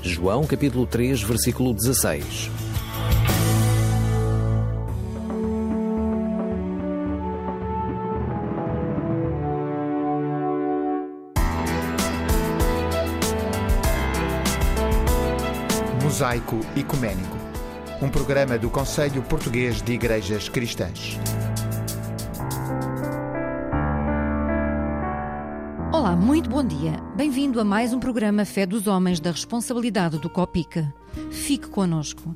João 0.04 0.46
capítulo 0.46 0.86
3, 0.86 1.22
versículo 1.22 1.74
16. 1.74 2.71
Mosaico 16.22 16.60
Ecuménico, 16.78 17.36
um 18.00 18.08
programa 18.08 18.56
do 18.56 18.70
Conselho 18.70 19.24
Português 19.24 19.82
de 19.82 19.94
Igrejas 19.94 20.48
Cristãs. 20.48 21.18
Olá, 25.92 26.16
muito 26.16 26.48
bom 26.48 26.64
dia. 26.64 26.92
Bem-vindo 27.16 27.60
a 27.60 27.64
mais 27.64 27.92
um 27.92 28.00
programa 28.00 28.46
Fé 28.46 28.68
dos 28.68 28.86
Homens 28.86 29.20
da 29.20 29.32
responsabilidade 29.32 30.20
do 30.20 30.30
Copica. 30.30 30.94
Fique 31.32 31.68
conosco. 31.68 32.36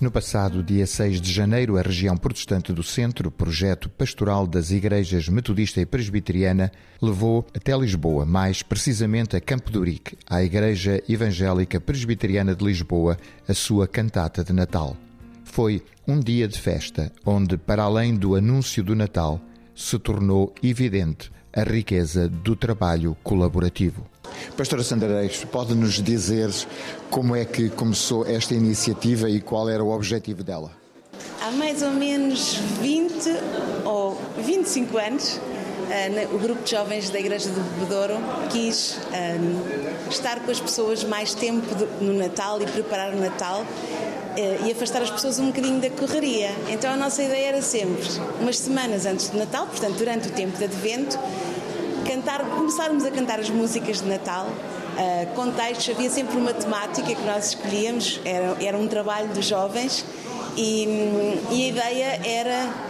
No 0.00 0.10
passado 0.10 0.62
dia 0.62 0.86
6 0.86 1.20
de 1.20 1.30
janeiro, 1.30 1.76
a 1.76 1.82
região 1.82 2.16
protestante 2.16 2.72
do 2.72 2.82
Centro, 2.82 3.30
projeto 3.30 3.90
pastoral 3.90 4.46
das 4.46 4.70
igrejas 4.70 5.28
metodista 5.28 5.78
e 5.78 5.84
presbiteriana, 5.84 6.72
levou 7.02 7.46
até 7.54 7.76
Lisboa, 7.76 8.24
mais 8.24 8.62
precisamente 8.62 9.36
a 9.36 9.40
Campo 9.42 9.70
de 9.70 9.76
Urique, 9.76 10.16
à 10.26 10.42
Igreja 10.42 11.02
Evangélica 11.06 11.78
Presbiteriana 11.78 12.54
de 12.54 12.64
Lisboa, 12.64 13.18
a 13.46 13.52
sua 13.52 13.86
cantata 13.86 14.42
de 14.42 14.54
Natal. 14.54 14.96
Foi 15.44 15.82
um 16.08 16.18
dia 16.18 16.48
de 16.48 16.58
festa, 16.58 17.12
onde, 17.22 17.58
para 17.58 17.82
além 17.82 18.16
do 18.16 18.34
anúncio 18.34 18.82
do 18.82 18.96
Natal, 18.96 19.38
se 19.74 19.98
tornou 19.98 20.54
evidente 20.62 21.30
a 21.52 21.62
riqueza 21.62 22.28
do 22.28 22.54
trabalho 22.54 23.16
colaborativo. 23.22 24.06
Pastora 24.56 24.82
Sandra 24.82 25.20
Reis, 25.20 25.44
pode-nos 25.44 26.02
dizer 26.02 26.50
como 27.10 27.34
é 27.34 27.44
que 27.44 27.68
começou 27.70 28.26
esta 28.26 28.54
iniciativa 28.54 29.28
e 29.28 29.40
qual 29.40 29.68
era 29.68 29.82
o 29.82 29.90
objetivo 29.90 30.42
dela? 30.42 30.70
Há 31.42 31.50
mais 31.52 31.82
ou 31.82 31.90
menos 31.90 32.54
20 32.80 33.28
ou 33.84 34.20
25 34.38 34.98
anos, 34.98 35.40
o 36.32 36.38
grupo 36.38 36.62
de 36.62 36.70
jovens 36.70 37.10
da 37.10 37.18
Igreja 37.18 37.48
do 37.48 37.60
Bebedouro 37.60 38.14
quis 38.50 38.98
um, 39.10 40.08
estar 40.08 40.40
com 40.40 40.50
as 40.50 40.60
pessoas 40.60 41.02
mais 41.02 41.34
tempo 41.34 41.66
no 42.00 42.12
Natal 42.12 42.60
e 42.62 42.66
preparar 42.66 43.12
o 43.12 43.16
Natal 43.16 43.64
eh, 44.36 44.58
e 44.66 44.72
afastar 44.72 45.02
as 45.02 45.10
pessoas 45.10 45.38
um 45.38 45.46
bocadinho 45.46 45.80
da 45.80 45.90
correria. 45.90 46.50
Então 46.68 46.92
a 46.92 46.96
nossa 46.96 47.22
ideia 47.22 47.48
era 47.48 47.62
sempre, 47.62 48.08
umas 48.40 48.58
semanas 48.58 49.04
antes 49.04 49.28
do 49.28 49.38
Natal, 49.38 49.66
portanto 49.66 49.96
durante 49.96 50.28
o 50.28 50.30
tempo 50.30 50.56
de 50.56 50.64
Advento, 50.64 51.18
cantar, 52.06 52.44
começarmos 52.50 53.04
a 53.04 53.10
cantar 53.10 53.40
as 53.40 53.50
músicas 53.50 54.00
de 54.00 54.08
Natal. 54.08 54.46
Uh, 54.46 55.90
havia 55.90 56.10
sempre 56.10 56.36
uma 56.36 56.52
temática 56.52 57.14
que 57.14 57.22
nós 57.22 57.48
escolhíamos, 57.48 58.20
era, 58.24 58.56
era 58.62 58.76
um 58.76 58.86
trabalho 58.86 59.28
dos 59.28 59.46
jovens 59.46 60.04
e, 60.56 60.86
e 61.50 61.64
a 61.64 61.68
ideia 61.68 62.20
era 62.24 62.89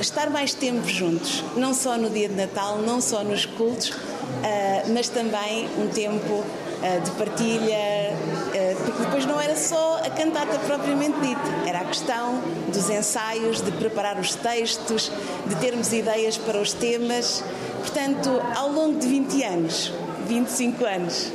estar 0.00 0.30
mais 0.30 0.54
tempo 0.54 0.86
juntos, 0.88 1.44
não 1.56 1.74
só 1.74 1.96
no 1.96 2.10
dia 2.10 2.28
de 2.28 2.34
Natal, 2.34 2.78
não 2.78 3.00
só 3.00 3.22
nos 3.22 3.46
cultos, 3.46 3.90
uh, 3.90 4.92
mas 4.92 5.08
também 5.08 5.68
um 5.78 5.88
tempo 5.88 6.32
uh, 6.34 7.00
de 7.02 7.10
partilha, 7.12 8.12
uh, 8.12 8.84
porque 8.84 9.02
depois 9.02 9.26
não 9.26 9.40
era 9.40 9.56
só 9.56 10.00
a 10.04 10.10
cantata 10.10 10.58
propriamente 10.60 11.18
dita, 11.20 11.68
era 11.68 11.80
a 11.80 11.84
questão 11.84 12.40
dos 12.72 12.88
ensaios, 12.90 13.60
de 13.60 13.70
preparar 13.72 14.18
os 14.18 14.34
textos, 14.34 15.10
de 15.46 15.54
termos 15.56 15.92
ideias 15.92 16.36
para 16.36 16.60
os 16.60 16.72
temas. 16.72 17.44
Portanto, 17.80 18.42
ao 18.56 18.70
longo 18.70 18.98
de 18.98 19.06
20 19.06 19.42
anos, 19.44 19.92
25 20.26 20.84
anos, 20.86 21.30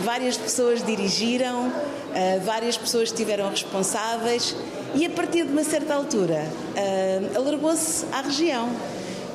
várias 0.00 0.36
pessoas 0.36 0.84
dirigiram, 0.84 1.72
várias 2.44 2.76
pessoas 2.76 3.04
estiveram 3.04 3.48
responsáveis 3.48 4.54
e 4.94 5.06
a 5.06 5.10
partir 5.10 5.44
de 5.44 5.52
uma 5.52 5.64
certa 5.64 5.94
altura 5.94 6.44
uh, 6.44 7.36
alargou-se 7.36 8.04
à 8.12 8.22
região. 8.22 8.68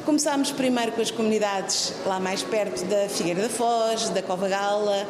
Começámos 0.06 0.51
primeiro 0.51 0.91
com 0.91 1.01
as 1.01 1.10
comunidades 1.10 1.93
lá 2.06 2.20
mais 2.20 2.43
perto 2.43 2.86
da 2.86 3.10
Figueira 3.10 3.43
da 3.43 3.49
Foz, 3.49 4.10
da 4.10 4.22
Cova 4.22 4.47
Gala, 4.47 5.08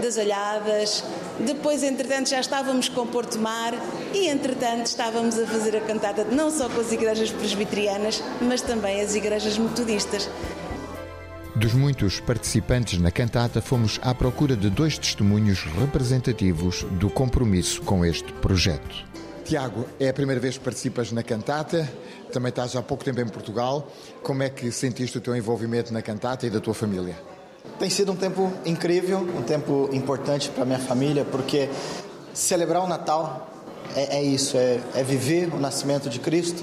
das 0.00 0.16
Olhadas. 0.16 1.04
Depois, 1.40 1.82
entretanto, 1.82 2.30
já 2.30 2.40
estávamos 2.40 2.88
com 2.88 3.06
Porto 3.06 3.38
Mar 3.38 3.74
e, 4.14 4.26
entretanto, 4.28 4.86
estávamos 4.86 5.38
a 5.38 5.46
fazer 5.46 5.76
a 5.76 5.80
cantata 5.80 6.24
não 6.24 6.50
só 6.50 6.68
com 6.68 6.80
as 6.80 6.90
igrejas 6.92 7.30
presbiterianas, 7.30 8.22
mas 8.40 8.62
também 8.62 9.00
as 9.00 9.14
igrejas 9.14 9.58
metodistas. 9.58 10.28
Dos 11.54 11.74
muitos 11.74 12.20
participantes 12.20 12.98
na 13.00 13.10
cantata, 13.10 13.60
fomos 13.60 13.98
à 14.02 14.14
procura 14.14 14.56
de 14.56 14.70
dois 14.70 14.96
testemunhos 14.96 15.64
representativos 15.78 16.84
do 16.92 17.10
compromisso 17.10 17.82
com 17.82 18.04
este 18.04 18.32
projeto. 18.34 19.04
Tiago, 19.48 19.86
é 19.98 20.10
a 20.10 20.12
primeira 20.12 20.38
vez 20.38 20.58
que 20.58 20.64
participas 20.64 21.10
na 21.10 21.22
cantata, 21.22 21.90
também 22.30 22.50
estás 22.50 22.76
há 22.76 22.82
pouco 22.82 23.02
tempo 23.02 23.18
em 23.18 23.26
Portugal. 23.26 23.90
Como 24.22 24.42
é 24.42 24.50
que 24.50 24.70
sentiste 24.70 25.16
o 25.16 25.22
teu 25.22 25.34
envolvimento 25.34 25.90
na 25.90 26.02
cantata 26.02 26.46
e 26.46 26.50
da 26.50 26.60
tua 26.60 26.74
família? 26.74 27.18
Tem 27.78 27.88
sido 27.88 28.12
um 28.12 28.16
tempo 28.16 28.52
incrível, 28.66 29.20
um 29.20 29.40
tempo 29.40 29.88
importante 29.90 30.50
para 30.50 30.66
minha 30.66 30.78
família, 30.78 31.24
porque 31.24 31.70
celebrar 32.34 32.84
o 32.84 32.86
Natal 32.86 33.50
é, 33.96 34.18
é 34.18 34.22
isso, 34.22 34.54
é, 34.54 34.80
é 34.94 35.02
viver 35.02 35.48
o 35.54 35.58
nascimento 35.58 36.10
de 36.10 36.18
Cristo. 36.18 36.62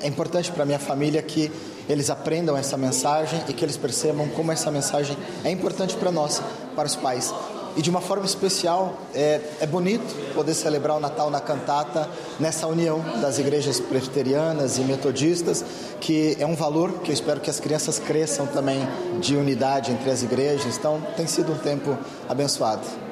É 0.00 0.06
importante 0.06 0.52
para 0.52 0.64
minha 0.64 0.78
família 0.78 1.20
que 1.22 1.50
eles 1.88 2.08
aprendam 2.08 2.56
essa 2.56 2.76
mensagem 2.76 3.42
e 3.48 3.52
que 3.52 3.64
eles 3.64 3.76
percebam 3.76 4.28
como 4.28 4.52
essa 4.52 4.70
mensagem 4.70 5.16
é 5.42 5.50
importante 5.50 5.96
para 5.96 6.12
nós, 6.12 6.40
para 6.76 6.86
os 6.86 6.94
pais. 6.94 7.34
E 7.76 7.82
de 7.82 7.88
uma 7.88 8.00
forma 8.00 8.26
especial, 8.26 8.98
é, 9.14 9.40
é 9.60 9.66
bonito 9.66 10.14
poder 10.34 10.54
celebrar 10.54 10.96
o 10.96 11.00
Natal 11.00 11.30
na 11.30 11.40
cantata, 11.40 12.08
nessa 12.38 12.66
união 12.66 13.02
das 13.20 13.38
igrejas 13.38 13.80
presbiterianas 13.80 14.78
e 14.78 14.82
metodistas, 14.82 15.64
que 16.00 16.36
é 16.38 16.46
um 16.46 16.54
valor 16.54 17.00
que 17.00 17.10
eu 17.10 17.14
espero 17.14 17.40
que 17.40 17.48
as 17.48 17.60
crianças 17.60 17.98
cresçam 17.98 18.46
também 18.46 18.86
de 19.20 19.36
unidade 19.36 19.90
entre 19.90 20.10
as 20.10 20.22
igrejas. 20.22 20.76
Então, 20.76 21.00
tem 21.16 21.26
sido 21.26 21.52
um 21.52 21.58
tempo 21.58 21.96
abençoado. 22.28 23.11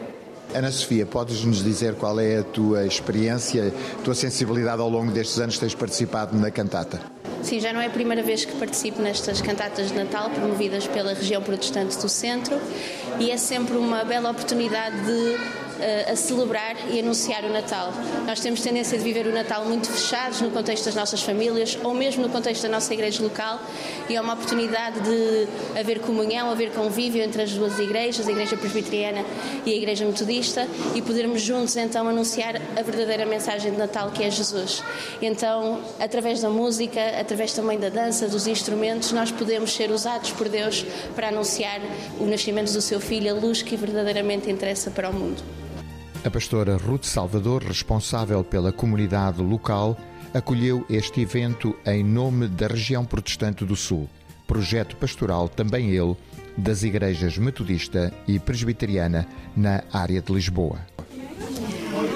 Ana 0.53 0.73
Sofia, 0.73 1.07
podes 1.07 1.45
nos 1.45 1.63
dizer 1.63 1.95
qual 1.95 2.19
é 2.19 2.39
a 2.39 2.43
tua 2.43 2.85
experiência, 2.85 3.73
a 3.99 4.03
tua 4.03 4.15
sensibilidade 4.15 4.83
ao 4.83 4.89
longo 4.89 5.13
destes 5.13 5.39
anos 5.39 5.55
que 5.55 5.61
tens 5.61 5.75
participado 5.75 6.37
na 6.37 6.51
cantata? 6.51 7.01
Sim, 7.43 7.61
já 7.61 7.73
não 7.73 7.81
é 7.81 7.87
a 7.87 7.91
primeira 7.91 8.23
vez 8.23 8.45
que 8.45 8.53
participo 8.57 9.01
nestas 9.01 9.41
cantatas 9.41 9.89
de 9.89 9.95
Natal 9.95 10.29
promovidas 10.31 10.87
pela 10.89 11.15
região 11.15 11.41
protestante 11.41 11.97
do 11.99 12.09
Centro 12.09 12.59
e 13.19 13.31
é 13.31 13.37
sempre 13.37 13.77
uma 13.77 14.05
bela 14.05 14.31
oportunidade 14.31 14.97
de 15.05 15.70
a 16.11 16.17
celebrar 16.17 16.77
e 16.91 17.01
anunciar 17.01 17.45
o 17.45 17.53
Natal. 17.53 17.93
Nós 18.27 18.41
temos 18.41 18.61
tendência 18.61 18.97
de 18.99 19.05
viver 19.05 19.27
o 19.27 19.33
Natal 19.33 19.65
muito 19.65 19.91
fechados 19.91 20.41
no 20.41 20.51
contexto 20.51 20.85
das 20.85 20.95
nossas 20.95 21.23
famílias 21.23 21.79
ou 21.83 21.95
mesmo 21.95 22.23
no 22.23 22.29
contexto 22.29 22.63
da 22.63 22.69
nossa 22.69 22.93
igreja 22.93 23.23
local 23.23 23.61
e 24.09 24.17
é 24.17 24.21
uma 24.21 24.35
oportunidade 24.35 25.01
de 25.01 25.79
haver 25.79 26.01
comunhão, 26.01 26.51
haver 26.51 26.71
convívio 26.73 27.23
entre 27.23 27.43
as 27.43 27.53
duas 27.53 27.79
igrejas, 27.79 28.29
a 28.29 28.31
igreja 28.31 28.57
presbiteriana 28.57 29.25
e 29.65 29.73
a 29.73 29.77
igreja 29.77 30.05
metodista 30.05 30.67
e 30.95 31.03
podermos 31.03 31.43
juntos 31.43 31.77
então 31.77 32.09
anunciar 32.09 32.57
a 32.77 32.83
verdadeira 32.83 33.25
mensagem 33.27 33.73
de 33.73 33.79
Natal 33.79 34.11
que 34.11 34.25
é 34.25 34.31
Jesus. 34.31 34.83
Então, 35.21 35.81
através 35.99 36.41
da 36.41 36.51
música, 36.51 37.01
através 37.21 37.53
também 37.53 37.79
da 37.79 37.89
dança, 37.89 38.29
dos 38.29 38.47
instrumentos, 38.47 39.13
nós 39.13 39.31
podemos 39.31 39.73
ser 39.73 39.91
usados 39.91 40.31
por 40.33 40.49
Deus 40.49 40.85
para 41.15 41.29
anunciar 41.29 41.81
o 42.19 42.27
nascimento 42.27 42.73
do 42.73 42.81
seu 42.81 43.01
filho, 43.01 43.31
a 43.31 43.39
luz 43.39 43.63
que 43.63 43.77
verdadeiramente 43.77 44.51
interessa 44.51 44.91
para 44.91 45.09
o 45.09 45.13
mundo. 45.13 45.43
A 46.23 46.31
pastora 46.31 46.77
Ruth 46.77 47.05
Salvador, 47.05 47.63
responsável 47.63 48.45
pela 48.45 48.71
comunidade 48.71 49.41
local, 49.41 49.97
acolheu 50.35 50.85
este 50.91 51.23
evento 51.23 51.75
em 51.87 52.05
nome 52.05 52.47
da 52.47 52.67
região 52.67 53.07
protestante 53.07 53.65
do 53.65 53.75
Sul, 53.75 54.07
projeto 54.47 54.97
pastoral 54.97 55.49
também 55.49 55.91
ele 55.91 56.15
das 56.59 56.83
igrejas 56.83 57.39
metodista 57.39 58.13
e 58.29 58.39
presbiteriana 58.39 59.27
na 59.57 59.83
área 59.91 60.21
de 60.21 60.31
Lisboa. 60.31 60.79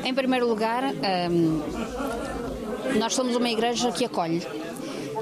Em 0.04 0.12
primeiro 0.12 0.46
lugar, 0.46 0.84
hum, 0.84 1.62
nós 2.98 3.14
somos 3.14 3.34
uma 3.34 3.48
igreja 3.48 3.90
que 3.90 4.04
acolhe 4.04 4.42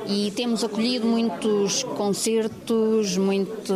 e 0.09 0.33
temos 0.33 0.65
acolhido 0.65 1.07
muitos 1.07 1.85
concertos, 1.85 3.17
muito 3.17 3.73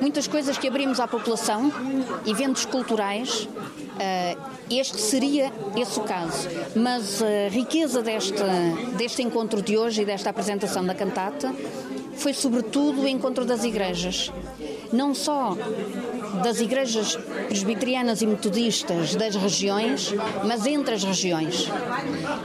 muitas 0.00 0.26
coisas 0.26 0.58
que 0.58 0.68
abrimos 0.68 1.00
à 1.00 1.08
população, 1.08 1.72
eventos 2.26 2.64
culturais. 2.64 3.48
Eh, 3.98 4.36
este 4.70 5.00
seria 5.00 5.52
esse 5.76 5.98
o 5.98 6.02
caso. 6.02 6.48
Mas 6.74 7.22
a 7.22 7.48
riqueza 7.48 8.02
deste, 8.02 8.42
deste 8.96 9.22
encontro 9.22 9.60
de 9.60 9.76
hoje 9.76 10.02
e 10.02 10.04
desta 10.04 10.30
apresentação 10.30 10.84
da 10.84 10.94
cantata 10.94 11.54
foi, 12.14 12.32
sobretudo, 12.32 13.02
o 13.02 13.08
encontro 13.08 13.44
das 13.44 13.64
igrejas. 13.64 14.30
Não 14.92 15.14
só 15.14 15.56
das 16.42 16.60
igrejas 16.60 17.16
presbiterianas 17.48 18.20
e 18.22 18.26
metodistas 18.26 19.14
das 19.14 19.34
regiões, 19.36 20.14
mas 20.44 20.66
entre 20.66 20.94
as 20.94 21.04
regiões. 21.04 21.68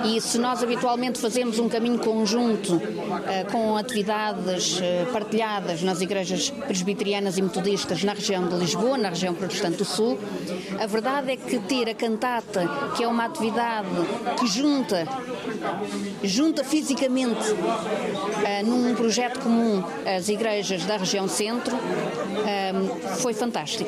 E 0.05 0.21
se 0.21 0.37
nós 0.37 0.63
habitualmente 0.63 1.19
fazemos 1.19 1.59
um 1.59 1.67
caminho 1.67 1.99
conjunto 1.99 2.75
uh, 2.75 3.51
com 3.51 3.75
atividades 3.75 4.79
uh, 4.79 5.11
partilhadas 5.11 5.81
nas 5.81 6.01
igrejas 6.01 6.49
presbiterianas 6.49 7.37
e 7.37 7.41
metodistas 7.41 8.03
na 8.03 8.13
região 8.13 8.47
de 8.47 8.55
Lisboa, 8.55 8.97
na 8.97 9.09
região 9.09 9.33
protestante 9.33 9.77
do 9.77 9.85
Sul, 9.85 10.19
a 10.79 10.85
verdade 10.85 11.31
é 11.31 11.35
que 11.35 11.59
ter 11.59 11.89
a 11.89 11.93
cantata, 11.93 12.91
que 12.95 13.03
é 13.03 13.07
uma 13.07 13.25
atividade 13.25 13.87
que 14.39 14.47
junta, 14.47 15.07
junta 16.23 16.63
fisicamente 16.63 17.51
uh, 17.51 18.65
num 18.65 18.93
projeto 18.95 19.39
comum 19.39 19.83
as 20.05 20.29
igrejas 20.29 20.85
da 20.85 20.97
região 20.97 21.27
centro, 21.27 21.75
foi 23.19 23.33
fantástico. 23.33 23.86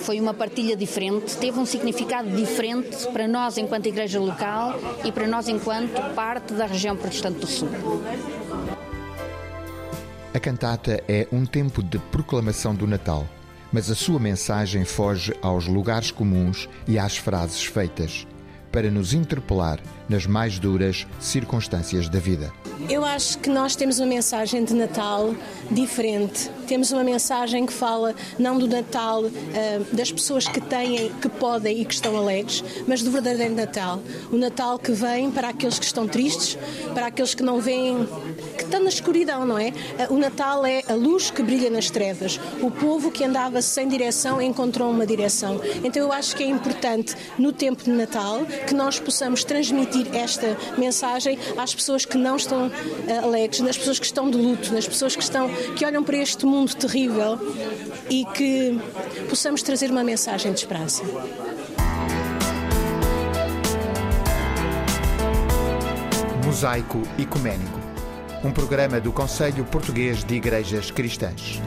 Foi 0.00 0.20
uma 0.20 0.34
partilha 0.34 0.76
diferente, 0.76 1.36
teve 1.36 1.58
um 1.58 1.64
significado 1.64 2.28
diferente 2.30 3.06
para 3.12 3.26
nós 3.26 3.56
enquanto 3.56 3.86
igreja 3.86 4.20
local 4.20 4.74
e 5.04 5.10
para 5.10 5.26
nós 5.26 5.48
enquanto 5.48 5.98
parte 6.14 6.52
da 6.52 6.66
região 6.66 6.96
protestante 6.96 7.38
do 7.38 7.46
Sul. 7.46 7.68
A 10.34 10.40
cantata 10.40 11.02
é 11.08 11.26
um 11.32 11.46
tempo 11.46 11.82
de 11.82 11.98
proclamação 11.98 12.74
do 12.74 12.86
Natal, 12.86 13.26
mas 13.72 13.90
a 13.90 13.94
sua 13.94 14.18
mensagem 14.18 14.84
foge 14.84 15.34
aos 15.40 15.66
lugares 15.66 16.10
comuns 16.10 16.68
e 16.86 16.98
às 16.98 17.16
frases 17.16 17.64
feitas, 17.64 18.26
para 18.74 18.90
nos 18.90 19.14
interpelar 19.14 19.78
nas 20.08 20.26
mais 20.26 20.58
duras 20.58 21.06
circunstâncias 21.20 22.08
da 22.08 22.18
vida. 22.18 22.52
Eu 22.90 23.04
acho 23.04 23.38
que 23.38 23.48
nós 23.48 23.76
temos 23.76 24.00
uma 24.00 24.06
mensagem 24.06 24.64
de 24.64 24.74
Natal 24.74 25.32
diferente. 25.70 26.50
Temos 26.66 26.90
uma 26.90 27.04
mensagem 27.04 27.64
que 27.64 27.72
fala 27.72 28.16
não 28.36 28.58
do 28.58 28.66
Natal 28.66 29.22
uh, 29.22 29.30
das 29.92 30.10
pessoas 30.10 30.48
que 30.48 30.60
têm, 30.60 31.12
que 31.22 31.28
podem 31.28 31.80
e 31.80 31.84
que 31.84 31.94
estão 31.94 32.16
alegres, 32.16 32.64
mas 32.86 33.00
do 33.00 33.12
verdadeiro 33.12 33.54
Natal. 33.54 34.02
O 34.32 34.36
Natal 34.36 34.76
que 34.76 34.90
vem 34.90 35.30
para 35.30 35.50
aqueles 35.50 35.78
que 35.78 35.84
estão 35.84 36.08
tristes, 36.08 36.58
para 36.92 37.06
aqueles 37.06 37.32
que 37.32 37.44
não 37.44 37.60
veem, 37.60 38.08
que 38.54 38.64
estão 38.64 38.82
na 38.82 38.88
escuridão, 38.88 39.44
não 39.44 39.58
é? 39.58 39.68
Uh, 40.08 40.14
o 40.14 40.18
Natal 40.18 40.64
é 40.64 40.82
a 40.88 40.94
luz 40.94 41.30
que 41.30 41.42
brilha 41.42 41.70
nas 41.70 41.90
trevas. 41.90 42.40
O 42.60 42.70
povo 42.70 43.10
que 43.10 43.24
andava 43.24 43.60
sem 43.60 43.88
direção 43.88 44.40
encontrou 44.40 44.90
uma 44.90 45.06
direção. 45.06 45.60
Então 45.82 46.02
eu 46.02 46.12
acho 46.12 46.34
que 46.36 46.42
é 46.42 46.46
importante 46.46 47.14
no 47.38 47.52
tempo 47.52 47.84
de 47.84 47.90
Natal 47.90 48.40
que 48.66 48.74
nós 48.74 48.98
possamos 48.98 49.44
transmitir 49.44 50.14
esta 50.14 50.56
mensagem 50.78 51.38
às 51.56 51.74
pessoas 51.74 52.04
que 52.04 52.16
não 52.16 52.36
estão 52.36 52.68
uh, 52.68 53.24
alegres, 53.24 53.60
nas 53.60 53.76
pessoas 53.76 53.98
que 53.98 54.06
estão 54.06 54.30
de 54.30 54.38
luto, 54.38 54.72
nas 54.72 54.86
pessoas 54.86 55.16
que 55.16 55.22
estão 55.22 55.48
que 55.76 55.84
olham 55.84 56.02
para 56.02 56.16
este 56.16 56.46
mundo 56.46 56.74
terrível 56.74 57.38
e 58.08 58.24
que 58.26 58.78
possamos 59.28 59.62
trazer 59.62 59.90
uma 59.90 60.04
mensagem 60.04 60.52
de 60.52 60.58
esperança. 60.58 61.02
Mosaico 66.54 67.02
Ecuménico, 67.18 67.80
um 68.44 68.52
programa 68.52 69.00
do 69.00 69.10
Conselho 69.10 69.64
Português 69.64 70.22
de 70.22 70.34
Igrejas 70.34 70.90
Cristãs. 70.90 71.62